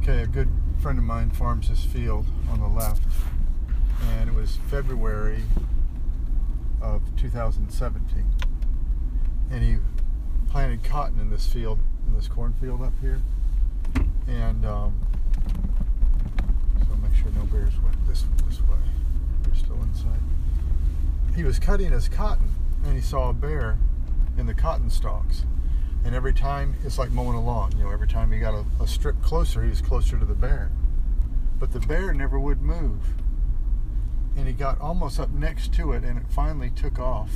Okay, 0.00 0.22
a 0.22 0.28
good 0.28 0.48
friend 0.80 0.96
of 0.96 1.04
mine 1.04 1.30
farms 1.30 1.68
this 1.68 1.82
field 1.84 2.26
on 2.52 2.60
the 2.60 2.68
left, 2.68 3.02
and 4.10 4.30
it 4.30 4.36
was 4.36 4.58
February 4.68 5.42
of 6.80 7.02
2017. 7.16 8.26
And 9.50 9.64
he 9.64 9.78
planted 10.52 10.84
cotton 10.84 11.18
in 11.18 11.30
this 11.30 11.46
field, 11.46 11.80
in 12.06 12.14
this 12.14 12.28
cornfield 12.28 12.80
up 12.80 12.92
here. 13.00 13.20
And 14.28 14.64
um, 14.64 15.00
make 17.10 17.22
sure 17.22 17.32
no 17.32 17.44
bears 17.46 17.72
went 17.82 18.06
this 18.06 18.24
this 18.46 18.60
way. 18.62 18.78
They're 19.42 19.54
still 19.54 19.82
inside. 19.82 20.20
He 21.34 21.44
was 21.44 21.58
cutting 21.58 21.90
his 21.90 22.08
cotton, 22.08 22.54
and 22.84 22.94
he 22.94 23.00
saw 23.00 23.30
a 23.30 23.32
bear 23.32 23.78
in 24.38 24.46
the 24.46 24.54
cotton 24.54 24.90
stalks. 24.90 25.44
And 26.04 26.14
every 26.14 26.32
time, 26.32 26.76
it's 26.84 26.98
like 26.98 27.10
mowing 27.10 27.36
a 27.36 27.44
lawn. 27.44 27.72
You 27.76 27.84
know, 27.84 27.90
every 27.90 28.08
time 28.08 28.32
he 28.32 28.38
got 28.38 28.54
a, 28.54 28.64
a 28.82 28.86
strip 28.86 29.20
closer, 29.22 29.62
he 29.62 29.68
was 29.68 29.82
closer 29.82 30.18
to 30.18 30.24
the 30.24 30.34
bear. 30.34 30.70
But 31.58 31.72
the 31.72 31.80
bear 31.80 32.14
never 32.14 32.40
would 32.40 32.62
move 32.62 33.02
and 34.36 34.46
he 34.46 34.52
got 34.54 34.80
almost 34.80 35.18
up 35.18 35.30
next 35.30 35.72
to 35.74 35.92
it 35.92 36.04
and 36.04 36.18
it 36.18 36.24
finally 36.30 36.70
took 36.70 36.98
off 36.98 37.30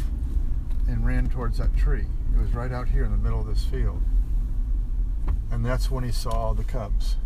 and 0.88 1.06
ran 1.06 1.28
towards 1.28 1.58
that 1.58 1.76
tree. 1.76 2.06
It 2.34 2.40
was 2.40 2.54
right 2.54 2.72
out 2.72 2.88
here 2.88 3.04
in 3.04 3.10
the 3.10 3.18
middle 3.18 3.40
of 3.40 3.46
this 3.46 3.64
field. 3.64 4.02
And 5.50 5.64
that's 5.64 5.90
when 5.90 6.04
he 6.04 6.12
saw 6.12 6.52
the 6.52 6.64
cubs. 6.64 7.16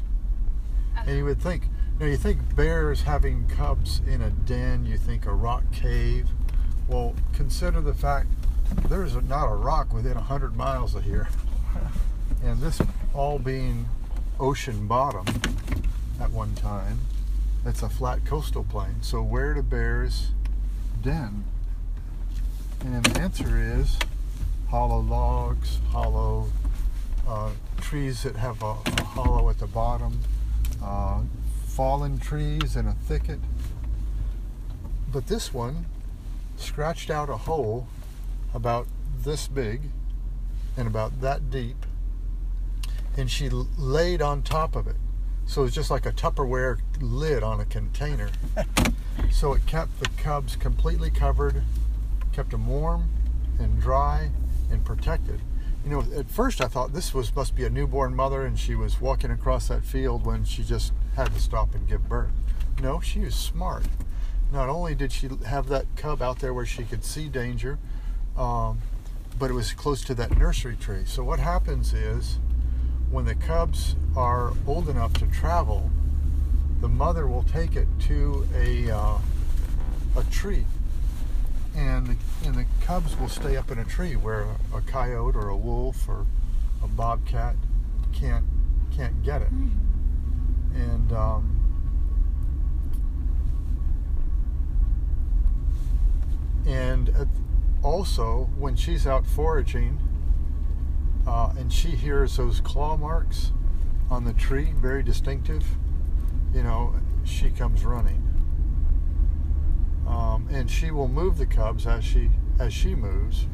And 0.96 1.08
you 1.08 1.14
uh-huh. 1.16 1.24
would 1.26 1.42
think, 1.42 1.64
you 1.98 2.04
know, 2.04 2.10
you 2.10 2.16
think 2.16 2.54
bears 2.54 3.02
having 3.02 3.48
cubs 3.48 4.00
in 4.06 4.22
a 4.22 4.30
den, 4.30 4.86
you 4.86 4.96
think 4.96 5.26
a 5.26 5.32
rock 5.32 5.64
cave. 5.72 6.28
Well, 6.86 7.14
consider 7.32 7.80
the 7.80 7.94
fact 7.94 8.28
there's 8.88 9.14
not 9.14 9.46
a 9.46 9.54
rock 9.54 9.92
within 9.92 10.14
100 10.14 10.56
miles 10.56 10.94
of 10.94 11.04
here. 11.04 11.28
And 12.40 12.60
this 12.60 12.80
all 13.14 13.40
being 13.40 13.88
ocean 14.38 14.86
bottom 14.86 15.26
at 16.20 16.30
one 16.30 16.54
time. 16.54 17.00
It's 17.66 17.82
a 17.82 17.88
flat 17.88 18.24
coastal 18.24 18.62
plain. 18.62 19.02
So 19.02 19.22
where 19.22 19.54
do 19.54 19.62
bears 19.62 20.28
den? 21.02 21.42
And 22.84 23.04
the 23.04 23.20
answer 23.20 23.58
is 23.58 23.98
hollow 24.68 25.00
logs, 25.00 25.80
hollow 25.90 26.46
uh, 27.26 27.50
trees 27.80 28.22
that 28.22 28.36
have 28.36 28.62
a, 28.62 28.76
a 28.86 29.02
hollow 29.02 29.50
at 29.50 29.58
the 29.58 29.66
bottom, 29.66 30.20
uh, 30.80 31.22
fallen 31.78 32.18
trees 32.18 32.74
and 32.74 32.88
a 32.88 32.92
thicket. 32.92 33.38
But 35.12 35.28
this 35.28 35.54
one 35.54 35.86
scratched 36.56 37.08
out 37.08 37.30
a 37.30 37.36
hole 37.36 37.86
about 38.52 38.88
this 39.22 39.46
big 39.46 39.82
and 40.76 40.88
about 40.88 41.20
that 41.20 41.52
deep, 41.52 41.86
and 43.16 43.30
she 43.30 43.48
laid 43.48 44.20
on 44.20 44.42
top 44.42 44.74
of 44.74 44.88
it. 44.88 44.96
So 45.46 45.62
it's 45.62 45.74
just 45.76 45.88
like 45.88 46.04
a 46.04 46.10
Tupperware 46.10 46.80
lid 47.00 47.44
on 47.44 47.60
a 47.60 47.64
container. 47.64 48.30
so 49.30 49.52
it 49.52 49.64
kept 49.66 50.00
the 50.00 50.08
cubs 50.20 50.56
completely 50.56 51.12
covered, 51.12 51.62
kept 52.32 52.50
them 52.50 52.66
warm 52.66 53.08
and 53.60 53.80
dry 53.80 54.32
and 54.68 54.84
protected. 54.84 55.42
You 55.84 55.90
know, 55.90 56.04
at 56.16 56.28
first 56.28 56.60
I 56.60 56.66
thought 56.66 56.92
this 56.92 57.14
was 57.14 57.32
must 57.36 57.54
be 57.54 57.64
a 57.64 57.70
newborn 57.70 58.16
mother 58.16 58.44
and 58.44 58.58
she 58.58 58.74
was 58.74 59.00
walking 59.00 59.30
across 59.30 59.68
that 59.68 59.84
field 59.84 60.26
when 60.26 60.44
she 60.44 60.64
just 60.64 60.92
had 61.18 61.34
to 61.34 61.40
stop 61.40 61.74
and 61.74 61.88
give 61.88 62.08
birth. 62.08 62.30
No, 62.80 63.00
she 63.00 63.18
was 63.18 63.34
smart. 63.34 63.82
Not 64.52 64.68
only 64.68 64.94
did 64.94 65.10
she 65.10 65.28
have 65.46 65.66
that 65.66 65.86
cub 65.96 66.22
out 66.22 66.38
there 66.38 66.54
where 66.54 66.64
she 66.64 66.84
could 66.84 67.04
see 67.04 67.28
danger, 67.28 67.76
um, 68.36 68.78
but 69.36 69.50
it 69.50 69.54
was 69.54 69.72
close 69.72 70.04
to 70.04 70.14
that 70.14 70.38
nursery 70.38 70.76
tree. 70.76 71.02
So 71.04 71.24
what 71.24 71.40
happens 71.40 71.92
is 71.92 72.38
when 73.10 73.24
the 73.24 73.34
cubs 73.34 73.96
are 74.16 74.52
old 74.64 74.88
enough 74.88 75.12
to 75.14 75.26
travel, 75.26 75.90
the 76.80 76.88
mother 76.88 77.26
will 77.26 77.42
take 77.42 77.74
it 77.74 77.88
to 78.02 78.46
a 78.54 78.88
uh, 78.88 79.18
a 80.16 80.22
tree, 80.30 80.66
and 81.74 82.06
the, 82.06 82.16
and 82.46 82.54
the 82.54 82.66
cubs 82.82 83.18
will 83.18 83.28
stay 83.28 83.56
up 83.56 83.72
in 83.72 83.78
a 83.78 83.84
tree 83.84 84.14
where 84.14 84.46
a 84.72 84.80
coyote 84.82 85.34
or 85.34 85.48
a 85.48 85.56
wolf 85.56 86.08
or 86.08 86.26
a 86.80 86.86
bobcat 86.86 87.56
can't 88.12 88.44
can't 88.94 89.24
get 89.24 89.42
it, 89.42 89.48
and 90.74 91.12
um, 91.12 91.54
and 96.66 97.28
also 97.82 98.50
when 98.56 98.76
she's 98.76 99.06
out 99.06 99.26
foraging 99.26 99.98
uh, 101.26 101.52
and 101.58 101.72
she 101.72 101.88
hears 101.88 102.36
those 102.36 102.60
claw 102.60 102.96
marks 102.96 103.52
on 104.10 104.24
the 104.24 104.32
tree, 104.32 104.72
very 104.76 105.02
distinctive, 105.02 105.64
you 106.54 106.62
know, 106.62 106.94
she 107.24 107.50
comes 107.50 107.84
running. 107.84 108.24
Um, 110.06 110.48
and 110.50 110.70
she 110.70 110.90
will 110.90 111.08
move 111.08 111.36
the 111.36 111.44
cubs 111.44 111.86
as 111.86 112.02
she 112.02 112.30
as 112.58 112.72
she 112.72 112.94
moves 112.94 113.46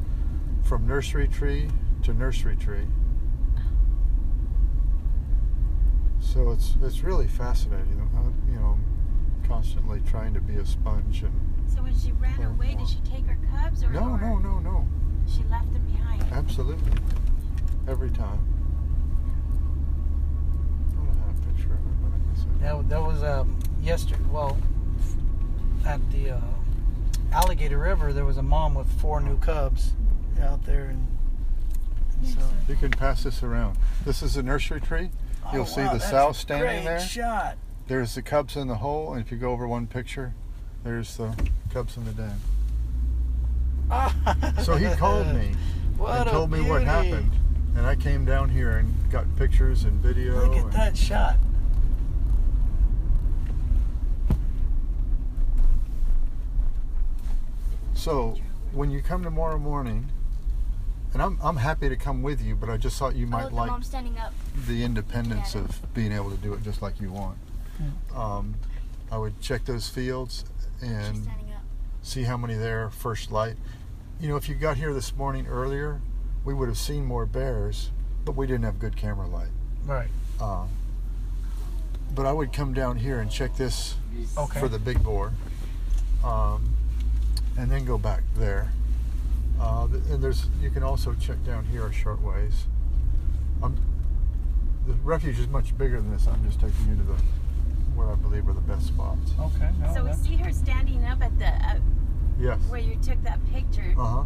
from 0.63 0.87
nursery 0.87 1.27
tree 1.27 1.69
to 2.05 2.15
nursery 2.15 2.57
tree. 2.57 2.87
So 6.35 6.51
it's 6.51 6.75
it's 6.83 7.03
really 7.05 7.29
fascinating. 7.29 8.11
Uh, 8.13 8.51
you 8.53 8.59
know, 8.59 8.77
constantly 9.47 10.03
trying 10.11 10.35
to 10.35 10.41
be 10.41 10.57
a 10.57 10.67
sponge 10.67 11.23
and 11.23 11.33
So 11.73 11.81
when 11.81 11.97
she 11.97 12.11
ran 12.11 12.43
away, 12.43 12.75
more. 12.75 12.85
did 12.85 12.89
she 12.89 12.99
take 13.09 13.25
her 13.27 13.39
cubs 13.57 13.85
or 13.85 13.91
no, 13.91 14.01
or 14.01 14.19
no, 14.21 14.39
no, 14.39 14.59
no. 14.59 14.89
She 15.33 15.45
left 15.45 15.73
them 15.73 15.87
behind. 15.93 16.25
Absolutely. 16.33 16.91
Every 17.87 18.11
time. 18.11 18.41
I 20.91 21.05
don't 21.05 21.17
have 21.19 21.39
a 21.39 21.53
picture 21.53 21.73
of 21.73 21.79
it, 21.79 22.03
but 22.03 22.11
I 22.11 22.19
guess 22.35 22.45
I 22.45 22.65
That, 22.65 22.89
that 22.89 23.01
was 23.01 23.23
um, 23.23 23.57
yesterday. 23.81 24.25
Well, 24.33 24.59
at 25.87 26.01
the 26.11 26.31
uh, 26.31 26.41
Alligator 27.31 27.79
River, 27.79 28.13
there 28.13 28.25
was 28.25 28.39
a 28.39 28.43
mom 28.43 28.75
with 28.75 28.91
four 29.01 29.21
new 29.21 29.39
cubs 29.39 29.93
out 30.43 30.65
there, 30.67 30.87
and, 30.87 31.07
and 32.19 32.29
so. 32.29 32.41
You 32.69 32.75
can 32.75 32.91
pass 32.91 33.23
this 33.23 33.45
around. 33.45 33.79
This 34.05 34.21
is 34.21 34.37
a 34.37 34.43
nursery 34.43 34.81
tree. 34.81 35.11
You'll 35.53 35.63
Oh, 35.63 35.65
see 35.67 35.83
wow, 35.83 35.93
the 35.93 35.99
that's 35.99 36.11
sow 36.11 36.33
standing 36.33 36.67
great 36.69 36.85
there. 36.85 37.01
shot. 37.01 37.57
There's 37.87 38.15
the 38.15 38.23
cubs 38.23 38.57
in 38.57 38.67
the 38.69 38.77
hole, 38.77 39.13
and 39.13 39.25
if 39.25 39.31
you 39.31 39.37
go 39.39 39.51
over 39.51 39.69
one 39.69 39.87
picture, 39.87 40.35
there's 40.83 41.17
the 41.17 41.35
cubs 41.73 41.97
in 41.97 42.05
the 42.05 42.13
den. 42.13 42.41
So 44.63 44.77
he 44.77 44.87
called 44.97 45.27
me 45.29 45.55
What 45.99 46.21
and 46.21 46.29
a 46.29 46.33
told 46.33 46.51
me 46.51 46.63
what 46.63 46.83
happened, 46.83 47.31
and 47.77 47.87
I 47.87 47.95
came 47.95 48.25
down 48.25 48.49
here 48.49 48.79
and 48.79 48.93
got 49.11 49.27
pictures 49.37 49.85
and 49.85 50.01
video. 50.01 50.35
Look 50.47 50.57
at 50.57 50.65
and- 50.65 50.73
that 50.73 50.97
shot. 50.97 51.37
So 57.95 58.37
when 58.73 58.91
you 58.91 59.03
come 59.03 59.23
tomorrow 59.23 59.59
morning, 59.59 60.09
and 61.13 61.23
I'm, 61.23 61.39
I'm 61.43 61.57
happy 61.57 61.89
to 61.89 61.97
come 61.97 62.23
with 62.23 62.43
you, 62.43 62.55
but 62.57 62.69
I 62.69 62.77
just 62.77 62.99
thought 62.99 63.15
you 63.15 63.27
Oh, 63.27 63.31
might 63.31 63.49
the 63.51 63.55
like 63.55 63.71
mom's 63.71 63.87
standing 63.87 64.19
up. 64.19 64.33
The 64.55 64.85
independence 64.85 65.55
Yeah. 65.55 65.63
of 65.63 65.95
being 65.95 66.13
able 66.13 66.31
to 66.31 66.37
do 66.37 66.55
it 66.55 66.63
just 66.63 66.81
like 66.83 67.01
you 67.01 67.11
want. 67.11 67.39
Um, 68.15 68.55
I 69.11 69.19
would 69.19 69.41
check 69.41 69.65
those 69.65 69.89
fields 69.89 70.45
and 70.81 71.29
see 72.03 72.23
how 72.25 72.37
many 72.37 72.55
there 72.55 72.91
first 72.91 73.31
light. 73.33 73.57
You 74.21 74.29
know, 74.29 74.37
if 74.37 74.49
you 74.49 74.55
got 74.55 74.77
here 74.77 74.95
this 74.95 75.15
morning 75.17 75.47
earlier, 75.47 76.01
we 76.45 76.55
would 76.55 76.69
have 76.69 76.79
seen 76.79 77.05
more 77.05 77.27
bears, 77.27 77.91
but 78.25 78.37
we 78.37 78.47
didn't 78.47 78.65
have 78.65 78.79
good 78.79 78.97
camera 78.97 79.27
light. 79.27 79.51
Right. 79.85 80.09
Uh, 80.41 80.67
but 82.15 82.27
I 82.27 82.33
would 82.33 82.53
come 82.53 82.73
down 82.75 82.97
here 82.99 83.19
and 83.21 83.31
check 83.31 83.57
this 83.57 83.97
Okay. 84.39 84.61
for 84.61 84.69
the 84.69 84.79
big 84.79 85.03
boar, 85.03 85.33
um, 86.23 86.75
and 87.59 87.71
then 87.71 87.85
go 87.85 87.99
back 87.99 88.23
there. 88.37 88.73
Uh, 89.61 89.89
and 90.11 90.23
there's 90.23 90.47
you 90.61 90.71
can 90.71 90.83
also 90.83 91.15
check 91.15 91.43
down 91.45 91.65
here 91.65 91.87
a 91.87 91.93
short 91.93 92.21
ways. 92.23 92.67
Um, 93.63 93.77
the 94.87 94.93
refuge 95.03 95.39
is 95.39 95.49
much 95.49 95.77
bigger 95.79 96.01
than 96.01 96.11
this. 96.13 96.27
I'm 96.27 96.45
just 96.45 96.61
taking 96.61 96.89
you 96.89 96.97
to 96.97 97.03
the 97.03 97.17
what 97.95 98.09
I 98.09 98.15
believe 98.17 98.49
are 98.49 98.53
the 98.53 98.61
best 98.61 98.89
spots. 98.89 99.31
okay. 99.39 99.71
No, 99.81 99.95
so 99.95 100.05
we 100.05 100.13
see 100.15 100.37
her 100.37 100.53
standing 100.53 101.05
up 101.05 101.23
at 101.23 101.39
the 101.39 101.47
uh, 101.47 101.79
Yes. 102.39 102.59
where 102.69 102.81
you 102.81 102.97
took 102.97 103.23
that 103.23 103.39
picture. 103.53 103.95
Uh 103.97 104.05
huh. 104.07 104.25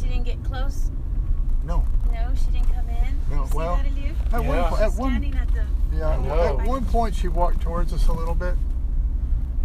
She 0.00 0.08
didn't 0.08 0.24
get 0.24 0.42
close. 0.44 0.90
No. 1.64 1.84
No, 2.12 2.30
she 2.36 2.50
didn't 2.52 2.72
come 2.72 2.88
in. 2.88 3.20
No, 3.30 3.42
You 3.42 3.50
see 3.50 3.56
well, 3.56 3.76
that, 3.76 3.86
At 4.34 4.42
Yeah. 4.44 4.48
one 4.48 4.64
po- 4.70 4.76
at 4.84 4.92
one 4.94 5.10
standing 5.10 5.34
at 5.34 5.48
the. 5.52 5.64
yeah 5.96 6.16
No. 6.24 6.58
at 6.60 6.66
one 6.66 6.84
point 6.84 7.14
she 7.16 7.26
walked 7.28 7.60
towards 7.60 7.92
us 7.92 8.06
a 8.06 8.12
little 8.12 8.34
bit, 8.34 8.54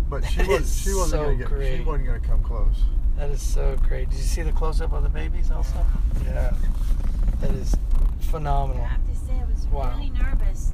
but 0.10 0.26
she 0.26 0.42
was 0.48 0.76
she 0.82 0.94
wasn't 0.94 1.12
so 1.12 1.24
gonna 1.24 1.36
get 1.36 1.78
she 1.78 1.84
wasn't 1.84 2.06
gonna 2.08 2.20
come 2.20 2.42
close. 2.42 2.84
That 3.18 3.30
is 3.30 3.42
so 3.42 3.76
great. 3.88 4.10
Did 4.10 4.18
you 4.18 4.24
see 4.24 4.42
the 4.42 4.52
close 4.54 4.82
up 4.82 4.94
of 4.94 5.04
the 5.04 5.10
babies 5.10 5.52
also? 5.52 5.86
Yeah. 6.26 6.54
That 7.42 7.52
is 7.52 7.76
I 7.76 8.24
phenomenal. 8.32 8.88
Have 9.34 9.50
to 9.50 9.56
say, 9.58 9.68
I 9.68 9.68
was 9.68 9.68
Wow. 9.68 9.98
really 9.98 10.10
nervous 10.12 10.74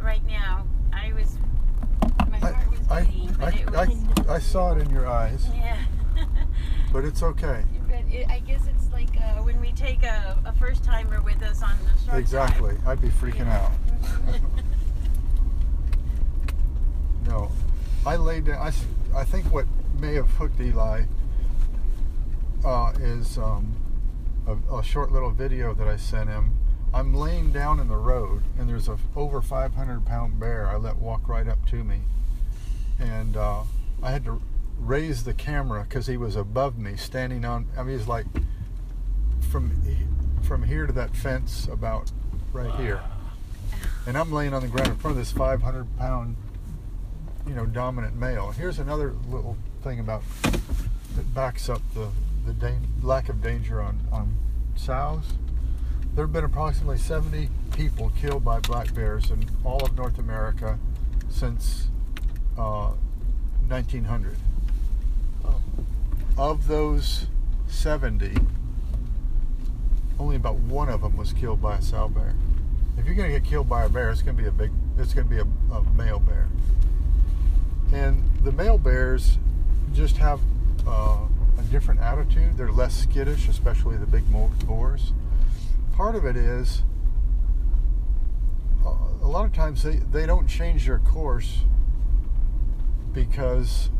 right 0.00 0.24
now. 0.26 0.66
I 0.92 1.12
was. 1.12 1.38
My 2.30 2.36
I 2.36 2.52
heart 2.52 2.70
was 2.70 2.80
I, 2.90 3.02
beating, 3.04 3.36
but 3.38 3.54
it 3.54 3.68
I, 3.74 3.84
was. 3.86 4.28
I, 4.28 4.34
I 4.34 4.38
saw 4.38 4.72
it 4.72 4.78
in 4.82 4.90
your 4.90 5.06
eyes, 5.06 5.46
yeah. 5.54 5.76
but 6.92 7.04
it's 7.04 7.22
okay. 7.22 7.64
but 7.88 8.00
it, 8.12 8.28
I 8.28 8.40
guess 8.40 8.66
it's 8.66 8.90
like 8.92 9.16
uh, 9.16 9.42
when 9.42 9.60
we 9.60 9.72
take 9.72 10.02
a, 10.02 10.38
a 10.44 10.52
first 10.54 10.84
timer 10.84 11.20
with 11.22 11.42
us 11.42 11.62
on 11.62 11.72
the 11.84 12.04
short 12.04 12.18
Exactly. 12.18 12.76
I'd 12.86 13.00
be 13.00 13.08
freaking 13.08 13.48
out. 13.48 13.72
No, 17.26 17.50
I 18.06 18.16
laid 18.16 18.46
down. 18.46 18.58
I, 18.62 18.68
s- 18.68 18.86
I 19.14 19.24
think 19.24 19.52
what 19.52 19.66
may 20.00 20.14
have 20.14 20.30
hooked 20.30 20.58
Eli 20.60 21.02
uh, 22.64 22.92
is 23.00 23.36
um, 23.36 23.76
a, 24.46 24.76
a 24.76 24.82
short 24.82 25.12
little 25.12 25.30
video 25.30 25.74
that 25.74 25.86
I 25.86 25.96
sent 25.96 26.30
him. 26.30 26.56
I'm 26.92 27.14
laying 27.14 27.52
down 27.52 27.80
in 27.80 27.88
the 27.88 27.96
road, 27.96 28.42
and 28.58 28.68
there's 28.68 28.88
a 28.88 28.98
over 29.14 29.42
500 29.42 30.06
pound 30.06 30.40
bear 30.40 30.68
I 30.68 30.76
let 30.76 30.96
walk 30.96 31.28
right 31.28 31.46
up 31.46 31.64
to 31.68 31.84
me, 31.84 32.00
and 32.98 33.36
uh, 33.36 33.62
I 34.02 34.10
had 34.10 34.24
to 34.24 34.40
raise 34.78 35.24
the 35.24 35.34
camera 35.34 35.84
because 35.84 36.06
he 36.06 36.16
was 36.16 36.36
above 36.36 36.78
me, 36.78 36.96
standing 36.96 37.44
on. 37.44 37.66
I 37.76 37.82
mean, 37.82 37.98
he's 37.98 38.08
like 38.08 38.26
from 39.50 39.80
from 40.42 40.62
here 40.62 40.86
to 40.86 40.92
that 40.94 41.14
fence 41.14 41.68
about 41.70 42.10
right 42.52 42.74
here, 42.80 43.02
and 44.06 44.16
I'm 44.16 44.32
laying 44.32 44.54
on 44.54 44.62
the 44.62 44.68
ground 44.68 44.88
in 44.88 44.96
front 44.96 45.16
of 45.16 45.18
this 45.18 45.32
500 45.32 45.98
pound 45.98 46.36
you 47.48 47.54
know, 47.54 47.64
dominant 47.64 48.14
male. 48.14 48.50
Here's 48.50 48.78
another 48.78 49.14
little 49.30 49.56
thing 49.82 50.00
about 50.00 50.22
that 51.16 51.34
backs 51.34 51.68
up 51.68 51.80
the 51.94 52.10
the 52.44 52.52
dan- 52.52 52.86
lack 53.02 53.28
of 53.28 53.42
danger 53.42 53.80
on 53.80 54.00
on 54.12 54.36
sows. 54.76 55.24
There 56.18 56.26
have 56.26 56.32
been 56.32 56.42
approximately 56.42 56.98
70 56.98 57.48
people 57.76 58.10
killed 58.20 58.44
by 58.44 58.58
black 58.58 58.92
bears 58.92 59.30
in 59.30 59.48
all 59.62 59.80
of 59.84 59.96
North 59.96 60.18
America 60.18 60.76
since 61.30 61.90
uh, 62.58 62.90
1900. 63.68 64.36
Oh. 65.44 65.60
Of 66.36 66.66
those 66.66 67.28
70, 67.68 68.36
only 70.18 70.34
about 70.34 70.56
one 70.56 70.88
of 70.88 71.02
them 71.02 71.16
was 71.16 71.32
killed 71.32 71.62
by 71.62 71.76
a 71.76 71.82
sow 71.82 72.08
bear. 72.08 72.34
If 72.96 73.06
you're 73.06 73.14
going 73.14 73.32
to 73.32 73.38
get 73.38 73.48
killed 73.48 73.68
by 73.68 73.84
a 73.84 73.88
bear, 73.88 74.10
it's 74.10 74.20
going 74.20 74.36
to 74.36 74.42
be 74.42 74.48
a 74.48 74.50
big, 74.50 74.72
it's 74.98 75.14
going 75.14 75.28
to 75.28 75.32
be 75.32 75.40
a, 75.40 75.72
a 75.72 75.84
male 75.92 76.18
bear. 76.18 76.48
And 77.92 78.28
the 78.42 78.50
male 78.50 78.78
bears 78.78 79.38
just 79.94 80.16
have 80.16 80.40
uh, 80.84 81.18
a 81.56 81.62
different 81.70 82.00
attitude. 82.00 82.56
They're 82.56 82.72
less 82.72 82.96
skittish, 82.96 83.46
especially 83.46 83.96
the 83.98 84.06
big 84.06 84.24
boars. 84.66 85.12
Part 85.98 86.14
of 86.14 86.24
it 86.24 86.36
is 86.36 86.84
uh, 88.86 88.88
a 88.90 89.24
a 89.24 89.28
lot 89.28 89.44
of 89.44 89.52
times 89.52 89.82
they, 89.82 89.96
they 89.96 90.26
don't 90.26 90.46
change 90.46 90.86
their 90.86 91.00
course 91.00 91.64
because 93.12 93.90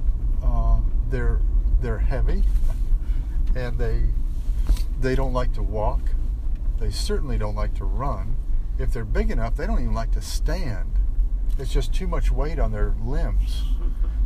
uh, 0.42 0.78
they're 1.10 1.40
they're 1.80 1.98
heavy 1.98 2.44
and 3.56 3.78
they 3.78 4.04
they 5.00 5.16
don't 5.16 5.32
like 5.32 5.52
to 5.54 5.62
walk. 5.62 6.00
They 6.78 6.90
certainly 6.90 7.36
don't 7.36 7.56
like 7.56 7.74
to 7.74 7.84
run. 7.84 8.36
If 8.78 8.92
they're 8.92 9.04
big 9.04 9.32
enough, 9.32 9.56
they 9.56 9.66
don't 9.66 9.80
even 9.80 9.94
like 9.94 10.12
to 10.12 10.22
stand. 10.22 10.92
It's 11.58 11.72
just 11.72 11.92
too 11.92 12.06
much 12.06 12.30
weight 12.30 12.60
on 12.60 12.70
their 12.70 12.94
limbs. 13.02 13.64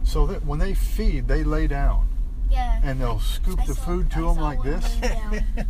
So 0.04 0.26
that 0.26 0.44
when 0.44 0.58
they 0.58 0.74
feed, 0.74 1.26
they 1.26 1.42
lay 1.42 1.66
down 1.68 2.06
Yeah. 2.50 2.80
and 2.84 3.00
they'll 3.00 3.18
scoop 3.20 3.60
I 3.62 3.66
the 3.66 3.74
saw- 3.74 3.82
food 3.86 4.10
to 4.10 4.28
I 4.28 4.34
them 4.34 4.42
like 4.42 4.62
this. 4.62 4.96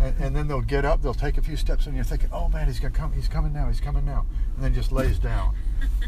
and, 0.00 0.16
and 0.18 0.36
then 0.36 0.48
they'll 0.48 0.60
get 0.60 0.84
up. 0.84 1.02
They'll 1.02 1.14
take 1.14 1.38
a 1.38 1.42
few 1.42 1.56
steps, 1.56 1.86
and 1.86 1.94
you're 1.94 2.04
thinking, 2.04 2.30
"Oh 2.32 2.48
man, 2.48 2.66
he's 2.66 2.80
gonna 2.80 2.94
come. 2.94 3.12
He's 3.12 3.28
coming 3.28 3.52
now. 3.52 3.68
He's 3.68 3.80
coming 3.80 4.04
now." 4.04 4.26
And 4.56 4.64
then 4.64 4.74
just 4.74 4.90
lays 4.90 5.18
down, 5.18 5.54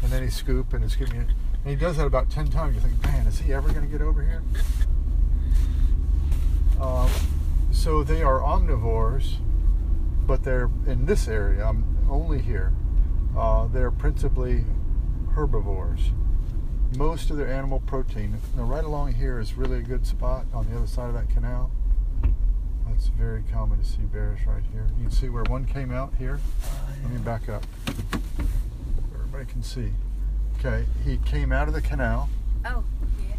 and 0.01 0.11
then 0.11 0.23
he 0.23 0.29
scoop 0.29 0.73
and 0.73 0.83
he's 0.83 0.93
scooping. 0.93 1.19
And 1.19 1.29
he 1.65 1.75
does 1.75 1.97
that 1.97 2.07
about 2.07 2.29
ten 2.29 2.47
times. 2.47 2.75
You 2.75 2.81
think, 2.81 3.01
"Man, 3.03 3.27
is 3.27 3.39
he 3.39 3.53
ever 3.53 3.71
gonna 3.71 3.87
get 3.87 4.01
over 4.01 4.23
here?" 4.23 4.41
Um, 6.81 7.09
so 7.71 8.03
they 8.03 8.23
are 8.23 8.39
omnivores, 8.39 9.35
but 10.25 10.43
they're 10.43 10.69
in 10.85 11.05
this 11.05 11.27
area. 11.27 11.65
I'm 11.65 11.85
only 12.09 12.41
here. 12.41 12.73
Uh, 13.37 13.67
they're 13.67 13.91
principally 13.91 14.65
herbivores. 15.35 16.11
Most 16.97 17.31
of 17.31 17.37
their 17.37 17.47
animal 17.47 17.79
protein. 17.79 18.39
Now, 18.55 18.63
right 18.63 18.83
along 18.83 19.13
here 19.13 19.39
is 19.39 19.55
really 19.55 19.79
a 19.79 19.81
good 19.81 20.05
spot 20.05 20.45
on 20.53 20.69
the 20.69 20.77
other 20.77 20.87
side 20.87 21.07
of 21.07 21.13
that 21.13 21.29
canal. 21.29 21.71
That's 22.93 23.07
very 23.07 23.41
common 23.51 23.79
to 23.79 23.83
see 23.85 24.03
bears 24.03 24.39
right 24.45 24.61
here. 24.71 24.85
You 24.99 25.05
can 25.07 25.11
see 25.11 25.27
where 25.27 25.41
one 25.45 25.65
came 25.65 25.91
out 25.91 26.13
here. 26.19 26.39
Let 27.01 27.11
me 27.11 27.17
back 27.17 27.49
up. 27.49 27.65
Everybody 29.15 29.45
can 29.51 29.63
see. 29.63 29.91
Okay, 30.59 30.85
he 31.03 31.17
came 31.17 31.51
out 31.51 31.67
of 31.67 31.73
the 31.73 31.81
canal 31.81 32.29
Oh, 32.63 32.83
yeah. 33.27 33.33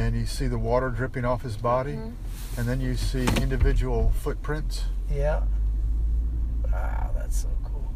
and 0.00 0.14
you 0.14 0.26
see 0.26 0.46
the 0.46 0.58
water 0.58 0.90
dripping 0.90 1.24
off 1.24 1.42
his 1.42 1.56
body, 1.56 1.94
Mhm. 1.94 2.12
and 2.56 2.68
then 2.68 2.80
you 2.80 2.94
see 2.96 3.26
individual 3.42 4.10
footprints. 4.12 4.84
Yeah. 5.10 5.42
Wow, 6.72 7.10
that's 7.16 7.38
so 7.38 7.48
cool. 7.64 7.90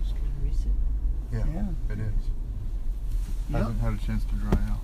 It's 0.00 0.10
kind 0.12 0.26
of 0.26 0.42
recent. 0.42 0.74
Yeah, 1.32 1.44
Yeah. 1.46 1.92
it 1.94 2.00
is. 2.00 2.24
Yep. 3.50 3.60
Hasn't 3.62 3.80
had 3.80 3.92
a 3.94 3.98
chance 3.98 4.24
to 4.24 4.34
dry 4.34 4.58
out. 4.68 4.80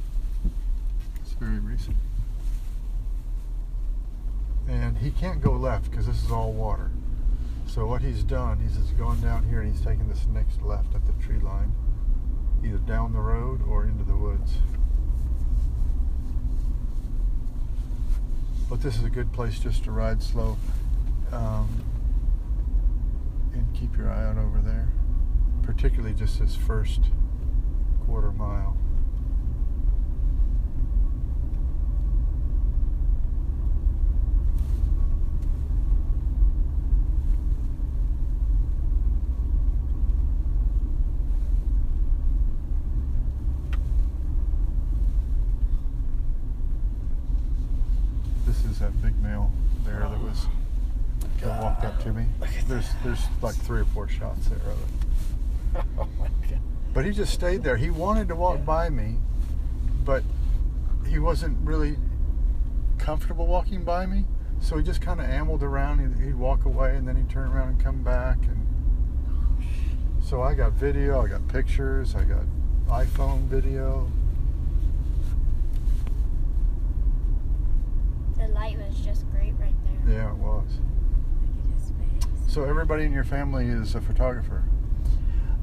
It's 1.21 1.33
very 1.33 1.59
recent. 1.59 1.97
And 4.95 5.03
he 5.03 5.11
can't 5.11 5.41
go 5.41 5.53
left 5.53 5.91
because 5.91 6.07
this 6.07 6.23
is 6.23 6.31
all 6.31 6.53
water. 6.53 6.91
So 7.67 7.87
what 7.87 8.03
he's 8.03 8.23
done, 8.23 8.59
he's 8.59 8.77
just 8.77 8.97
gone 8.97 9.21
down 9.21 9.49
here 9.49 9.61
and 9.61 9.71
he's 9.73 9.85
taken 9.85 10.09
this 10.09 10.27
next 10.33 10.63
left 10.63 10.95
at 10.95 11.05
the 11.07 11.13
tree 11.25 11.41
line, 11.41 11.75
either 12.65 12.79
down 12.79 13.13
the 13.13 13.19
road 13.21 13.61
or 13.69 13.85
into 13.85 14.05
the 14.05 14.17
woods. 14.17 14.53
But 18.69 18.81
this 18.81 18.97
is 18.97 19.05
a 19.05 19.11
good 19.11 19.33
place 19.33 19.59
just 19.59 19.85
to 19.85 19.91
ride 19.91 20.23
slow. 20.23 20.57
Um, 21.33 21.69
and 23.53 23.67
keep 23.75 23.97
your 23.97 24.11
eye 24.11 24.25
out 24.25 24.37
over 24.37 24.61
there, 24.61 24.89
particularly 25.63 26.15
just 26.15 26.39
this 26.39 26.55
first 26.55 27.01
quarter 28.07 28.33
mile. 28.33 28.77
This 48.47 48.65
is 48.67 48.79
that 48.81 49.01
big 49.03 49.21
male 49.23 49.51
there 49.85 50.01
that 50.01 50.21
was 50.21 50.47
that 51.41 51.63
walked 51.63 51.85
up 51.85 52.03
to 52.05 52.13
me. 52.13 52.27
There's 52.69 52.87
there's 53.03 53.21
like 53.43 53.55
three 53.55 53.81
or 53.81 53.85
four 53.87 54.04
shots 54.19 54.49
there 54.49 54.59
of. 54.59 55.85
Oh 55.99 56.09
my 56.21 56.29
god. 56.49 56.61
But 56.93 57.05
he 57.05 57.11
just 57.11 57.35
stayed 57.35 57.65
there. 57.65 57.77
He 57.77 57.91
wanted 57.91 58.29
to 58.29 58.37
walk 58.37 58.65
by 58.65 58.89
me, 58.89 59.17
but 60.05 60.23
he 61.09 61.19
wasn't 61.19 61.59
really 61.67 61.97
comfortable 62.99 63.47
walking 63.47 63.83
by 63.83 64.07
me. 64.07 64.25
So 64.61 64.77
he 64.79 64.85
just 64.85 65.01
kind 65.01 65.21
of 65.21 65.27
ambled 65.27 65.63
around. 65.63 65.99
He'd, 65.99 66.25
he'd 66.25 66.37
walk 66.37 66.65
away 66.65 66.97
and 66.97 67.07
then 67.07 67.17
he'd 67.17 67.29
turn 67.29 67.49
around 67.49 67.69
and 67.69 67.83
come 67.83 68.03
back. 68.03 68.39
And 68.43 68.67
so 70.23 70.43
I 70.43 70.55
got 70.55 70.73
video, 70.73 71.23
I 71.23 71.29
got 71.29 71.47
pictures, 71.49 72.15
I 72.15 72.25
got 72.25 72.45
iPhone 72.89 73.43
video. 73.47 74.11
The 78.39 78.49
light 78.49 78.79
was 78.79 78.99
just 79.01 79.31
great 79.33 79.55
right 79.59 79.75
there. 80.07 80.17
Yeah, 80.17 80.31
it 80.31 80.37
was. 80.37 80.65
Look 80.71 81.67
at 81.67 81.81
his 81.81 81.91
face. 81.91 82.44
So 82.55 82.63
everybody 82.63 83.03
in 83.03 83.11
your 83.13 83.25
family 83.25 83.67
is 83.67 83.97
a 83.97 84.01
photographer. 84.01 84.63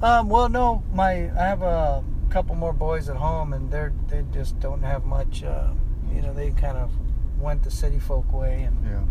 Um, 0.03 0.27
well, 0.27 0.49
no, 0.49 0.83
my 0.93 1.31
I 1.39 1.45
have 1.47 1.61
a 1.61 2.03
couple 2.29 2.53
more 2.55 2.73
boys 2.73 3.07
at 3.07 3.15
home, 3.15 3.53
and 3.53 3.71
they're 3.71 3.93
they 4.09 4.25
just 4.33 4.59
don't 4.59 4.81
have 4.83 5.05
much. 5.05 5.41
Uh, 5.41 5.69
you 6.13 6.21
know, 6.21 6.33
they 6.33 6.51
kind 6.51 6.77
of 6.77 6.91
went 7.39 7.63
the 7.63 7.71
city 7.71 7.97
folk 7.97 8.33
way 8.33 8.63
and, 8.63 8.85
Yeah. 8.85 9.03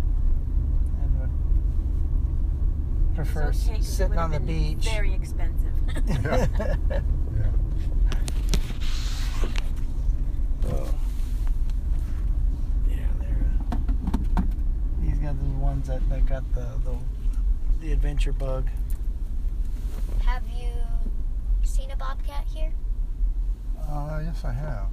and 1.02 1.20
would 1.20 3.14
prefer 3.16 3.48
It's 3.48 3.64
okay, 3.66 3.76
'cause 3.76 3.88
sitting 3.88 4.18
on 4.18 4.28
the 4.28 4.36
have 4.36 4.46
been 4.46 4.74
beach. 4.74 4.84
Very 4.90 5.14
expensive. 5.14 5.72
Yeah. 6.06 6.46
Yeah. 7.34 7.50
Oh. 10.68 10.94
Yeah, 12.90 12.96
they're. 13.20 13.46
Uh, 13.72 14.42
these 15.00 15.16
guys 15.16 15.30
are 15.30 15.32
the 15.32 15.58
ones 15.58 15.86
that, 15.88 16.06
that 16.10 16.26
got 16.26 16.44
the, 16.54 16.66
the 16.84 16.98
the 17.80 17.92
adventure 17.92 18.32
bug. 18.32 18.68
Have 20.26 20.42
you 20.54 20.68
seen 21.62 21.90
a 21.90 21.96
bobcat 21.96 22.44
here? 22.52 22.72
Uh, 23.80 24.20
yes, 24.22 24.44
I 24.44 24.52
have. 24.52 24.88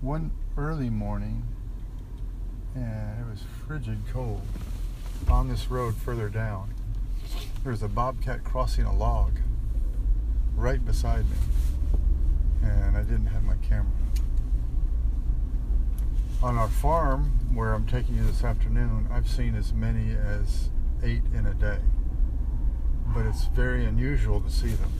One 0.00 0.32
early 0.56 0.88
morning, 0.88 1.44
and 2.74 3.20
it 3.20 3.30
was 3.30 3.44
frigid 3.66 3.98
cold 4.10 4.40
on 5.28 5.48
this 5.48 5.70
road 5.70 5.94
further 5.94 6.30
down. 6.30 6.72
There 7.62 7.70
was 7.70 7.82
a 7.82 7.88
bobcat 7.88 8.44
crossing 8.44 8.84
a 8.84 8.96
log 8.96 9.38
right 10.56 10.84
beside 10.84 11.26
me, 11.28 11.36
and 12.62 12.96
I 12.96 13.02
didn't 13.02 13.26
have 13.26 13.42
my 13.44 13.56
camera. 13.56 13.92
On 16.42 16.56
our 16.56 16.68
farm, 16.68 17.38
where 17.54 17.74
I'm 17.74 17.86
taking 17.86 18.16
you 18.16 18.24
this 18.24 18.42
afternoon, 18.42 19.08
I've 19.12 19.28
seen 19.28 19.54
as 19.54 19.72
many 19.72 20.12
as 20.12 20.70
eight 21.02 21.22
in 21.34 21.46
a 21.46 21.54
day, 21.54 21.78
but 23.14 23.26
it's 23.26 23.46
very 23.46 23.84
unusual 23.84 24.40
to 24.40 24.50
see 24.50 24.70
them 24.70 24.92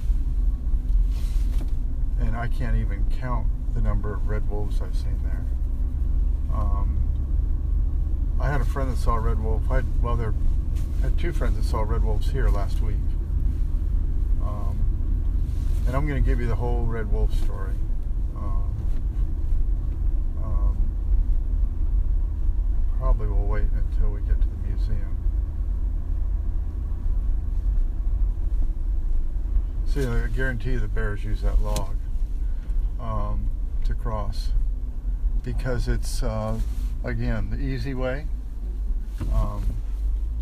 and 2.23 2.37
I 2.37 2.49
can't 2.49 2.77
even 2.77 3.05
count 3.21 3.47
the 3.75 3.81
number 3.81 4.15
of 4.15 4.29
red 4.29 4.49
wolves 4.49 4.81
I've 4.81 4.97
seen 4.97 5.21
there. 5.25 5.45
Um, 6.55 6.99
I 8.41 8.51
had 8.51 8.61
a 8.61 8.65
friend 8.65 8.91
that 8.91 8.97
saw 8.97 9.17
a 9.17 9.21
red 9.21 9.39
wolf. 9.41 9.63
I 9.71 9.77
had, 9.77 10.03
well, 10.03 10.17
there 10.17 10.35
had 11.03 11.19
two 11.19 11.33
friends 11.33 11.57
that 11.57 11.65
saw 11.65 11.83
red 11.83 12.05
wolves 12.05 12.31
here 12.31 12.49
last 12.49 12.81
week. 12.81 12.97
Um, 14.43 14.79
and 15.87 15.97
I'm 15.97 16.07
going 16.07 16.23
to 16.23 16.27
give 16.27 16.41
you 16.41 16.47
the 16.47 16.55
whole 16.55 16.85
red 16.85 17.11
wolf 17.13 17.33
story. 17.35 17.75
Um, 18.37 18.75
um, 20.43 20.77
probably 22.99 23.29
will 23.29 23.47
wait 23.47 23.69
until 23.75 24.11
we 24.11 24.21
get 24.21 24.41
to 24.41 24.47
the 24.47 24.69
museum. 24.69 25.22
See, 29.93 30.07
I 30.07 30.27
guarantee 30.29 30.77
the 30.77 30.89
bears 30.89 31.23
use 31.23 31.43
that 31.43 31.61
log 31.61 31.95
um, 32.99 33.51
to 33.85 33.93
cross 33.93 34.53
because 35.43 35.87
it's 35.87 36.23
uh, 36.23 36.59
again 37.05 37.51
the 37.51 37.59
easy 37.59 37.93
way. 37.93 38.27
Um, 39.35 39.67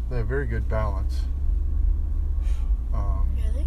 they 0.08 0.18
have 0.18 0.28
very 0.28 0.46
good 0.46 0.68
balance, 0.68 1.22
um, 2.94 3.28
Really? 3.44 3.66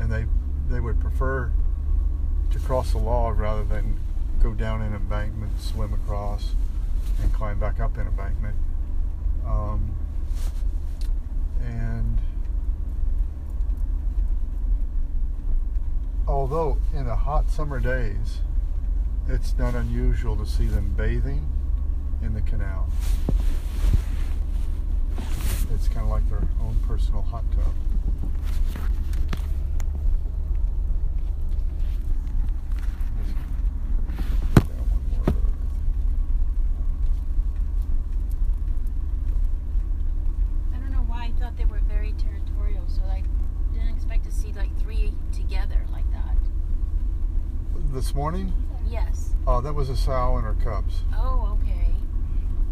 and 0.00 0.10
they 0.10 0.26
they 0.68 0.80
would 0.80 0.98
prefer 1.00 1.52
to 2.50 2.58
cross 2.58 2.90
the 2.90 2.98
log 2.98 3.38
rather 3.38 3.62
than 3.62 4.00
go 4.42 4.52
down 4.52 4.82
an 4.82 4.94
embankment, 4.94 5.60
swim 5.60 5.94
across, 5.94 6.56
and 7.22 7.32
climb 7.32 7.60
back 7.60 7.78
up 7.78 7.96
an 7.98 8.08
embankment. 8.08 8.56
Um, 9.46 9.94
and 11.64 12.18
although 16.30 16.78
in 16.94 17.04
the 17.04 17.16
hot 17.16 17.50
summer 17.50 17.80
days, 17.80 18.38
it's 19.28 19.56
not 19.58 19.74
unusual 19.74 20.36
to 20.36 20.46
see 20.46 20.66
them 20.66 20.94
bathing 20.96 21.46
in 22.22 22.34
the 22.34 22.40
canal. 22.42 22.88
It's 25.74 25.88
kind 25.88 26.02
of 26.02 26.08
like 26.08 26.28
their 26.28 26.46
own 26.62 26.76
personal 26.86 27.22
hot 27.22 27.44
tub. 27.52 27.74
Down 34.54 34.84
one 34.88 35.02
more 35.10 35.24
road. 35.26 35.34
I 40.74 40.76
don't 40.78 40.92
know 40.92 41.04
why 41.06 41.24
I 41.24 41.40
thought 41.40 41.56
they 41.56 41.64
were 41.64 41.80
very 41.88 42.12
territorial, 42.12 42.84
so 42.88 43.02
I 43.02 43.22
didn't 43.72 43.94
expect 43.94 44.24
to 44.24 44.32
see 44.32 44.52
like 44.52 44.76
three 44.80 45.12
together 45.32 45.86
like 45.92 46.10
that. 46.12 46.36
This 48.00 48.14
morning, 48.14 48.50
Yes. 48.88 49.34
uh, 49.46 49.60
that 49.60 49.74
was 49.74 49.90
a 49.90 49.94
sow 49.96 50.36
and 50.38 50.44
her 50.46 50.54
cubs. 50.64 51.02
Oh, 51.14 51.58
okay. 51.60 51.90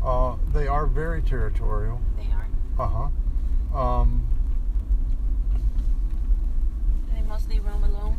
Uh, 0.02 0.36
they 0.54 0.66
are 0.66 0.86
very 0.86 1.20
territorial. 1.20 2.00
They 2.16 2.32
are. 2.32 2.48
Uh 2.78 3.08
huh. 3.68 3.78
Um, 3.78 4.26
Do 7.10 7.14
they 7.14 7.20
mostly 7.28 7.60
roam 7.60 7.84
alone? 7.84 8.16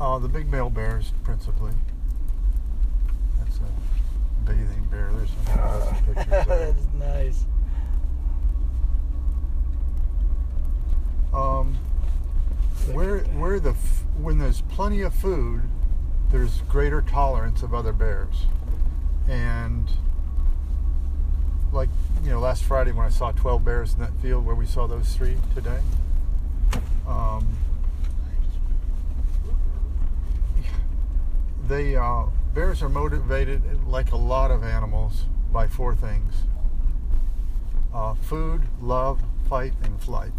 uh, 0.00 0.18
the 0.20 0.28
big 0.28 0.50
male 0.50 0.70
bears, 0.70 1.12
principally. 1.22 1.72
That's 3.40 3.58
a 3.58 4.46
bathing 4.46 4.88
bear. 4.90 5.12
There's 5.12 5.28
some, 5.28 5.44
there's 5.54 6.16
pictures. 6.16 6.46
That's 6.48 6.86
nice. 6.98 7.44
Um, 11.34 11.76
where 12.94 13.18
where 13.36 13.60
the 13.60 13.70
f- 13.72 14.04
when 14.22 14.38
there's 14.38 14.62
plenty 14.62 15.00
of 15.02 15.14
food, 15.14 15.62
there's 16.30 16.60
greater 16.62 17.02
tolerance 17.02 17.62
of 17.62 17.74
other 17.74 17.92
bears, 17.92 18.46
and 19.28 19.90
like 21.72 21.88
you 22.22 22.30
know, 22.30 22.40
last 22.40 22.64
Friday 22.64 22.92
when 22.92 23.06
I 23.06 23.10
saw 23.10 23.32
12 23.32 23.64
bears 23.64 23.94
in 23.94 24.00
that 24.00 24.12
field 24.20 24.44
where 24.44 24.54
we 24.54 24.66
saw 24.66 24.86
those 24.86 25.14
three 25.14 25.36
today. 25.54 25.80
Um, 27.06 27.46
they 31.66 31.96
uh, 31.96 32.24
bears 32.54 32.82
are 32.82 32.88
motivated 32.88 33.62
like 33.86 34.12
a 34.12 34.16
lot 34.16 34.50
of 34.50 34.62
animals 34.62 35.24
by 35.52 35.66
four 35.66 35.94
things: 35.94 36.34
uh, 37.94 38.14
food, 38.14 38.62
love, 38.80 39.20
fight, 39.48 39.72
and 39.82 40.00
flight 40.00 40.32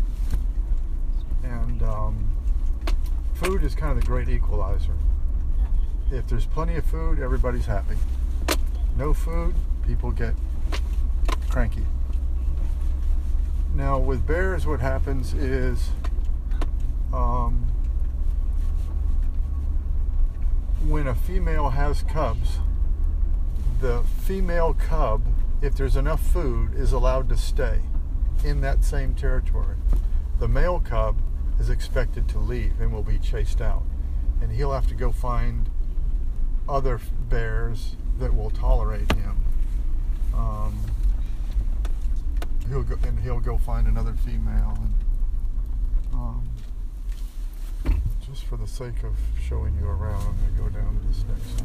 and 1.44 1.82
um, 1.84 2.31
food 3.41 3.63
is 3.63 3.73
kind 3.73 3.91
of 3.91 3.99
the 3.99 4.06
great 4.06 4.30
equalizer. 4.30 4.93
If 6.12 6.27
there's 6.27 6.45
plenty 6.45 6.75
of 6.75 6.86
food, 6.86 7.19
everybody's 7.19 7.65
happy. 7.65 7.95
No 8.95 9.15
food, 9.15 9.56
people 9.84 10.12
get 10.12 10.36
cranky. 11.49 11.86
Now, 13.73 13.97
with 13.97 14.27
bears, 14.27 14.67
what 14.67 14.80
happens 14.80 15.34
is 15.34 15.89
um, 17.12 17.65
when 20.86 21.08
a 21.08 21.15
female 21.15 21.69
has 21.69 22.04
cubs, 22.04 22.60
the 23.80 24.04
female 24.19 24.75
cub, 24.75 25.23
if 25.63 25.73
there's 25.73 25.95
enough 25.95 26.21
food, 26.21 26.75
is 26.75 26.91
allowed 26.91 27.27
to 27.30 27.38
stay 27.38 27.80
in 28.45 28.62
that 28.62 28.84
same 28.84 29.15
territory. 29.15 29.77
The 30.38 30.47
male 30.47 30.80
cub 30.80 31.19
is 31.62 31.69
expected 31.69 32.28
to 32.28 32.39
leave 32.39 32.82
and 32.82 32.91
will 32.91 33.04
be 33.04 33.19
chased 33.19 33.62
out. 33.62 33.84
And 34.41 34.52
he'll 34.52 34.74
have 34.74 34.88
to 34.88 34.95
go 34.95 35.12
find 35.12 35.69
other 36.67 37.00
bears 37.30 37.95
that 38.17 38.36
will 38.36 38.50
tolerate 38.50 39.12
him. 39.13 39.38
Um, 40.34 40.80
he'll 42.67 42.82
go, 42.82 42.95
and 43.06 43.19
he'll 43.19 43.39
go 43.39 43.60
find 43.60 43.86
another 43.86 44.13
female. 44.26 44.76
And, 44.82 44.93
um, 46.13 46.50
just 48.26 48.43
for 48.45 48.58
the 48.58 48.67
sake 48.67 49.04
of 49.04 49.15
showing 49.39 49.78
you 49.80 49.86
around, 49.86 50.26
I'm 50.26 50.38
going 50.38 50.56
to 50.56 50.62
go 50.63 50.69
down 50.69 51.00
to 51.00 51.08
this 51.08 51.24
next. 51.30 51.63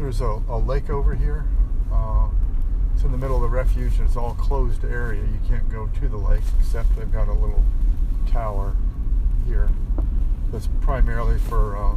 There's 0.00 0.20
a, 0.20 0.42
a 0.48 0.58
lake 0.58 0.90
over 0.90 1.14
here. 1.14 1.44
Uh, 1.92 2.28
it's 2.92 3.04
in 3.04 3.12
the 3.12 3.18
middle 3.18 3.36
of 3.36 3.42
the 3.42 3.48
refuge 3.48 3.98
and 3.98 4.08
it's 4.08 4.16
all 4.16 4.34
closed 4.34 4.84
area. 4.84 5.22
You 5.22 5.38
can't 5.46 5.68
go 5.68 5.86
to 5.86 6.08
the 6.08 6.16
lake 6.16 6.42
except 6.58 6.96
they've 6.96 7.12
got 7.12 7.28
a 7.28 7.32
little 7.32 7.64
tower 8.30 8.76
here 9.46 9.68
that's 10.52 10.68
primarily 10.80 11.38
for 11.38 11.76
uh, 11.76 11.96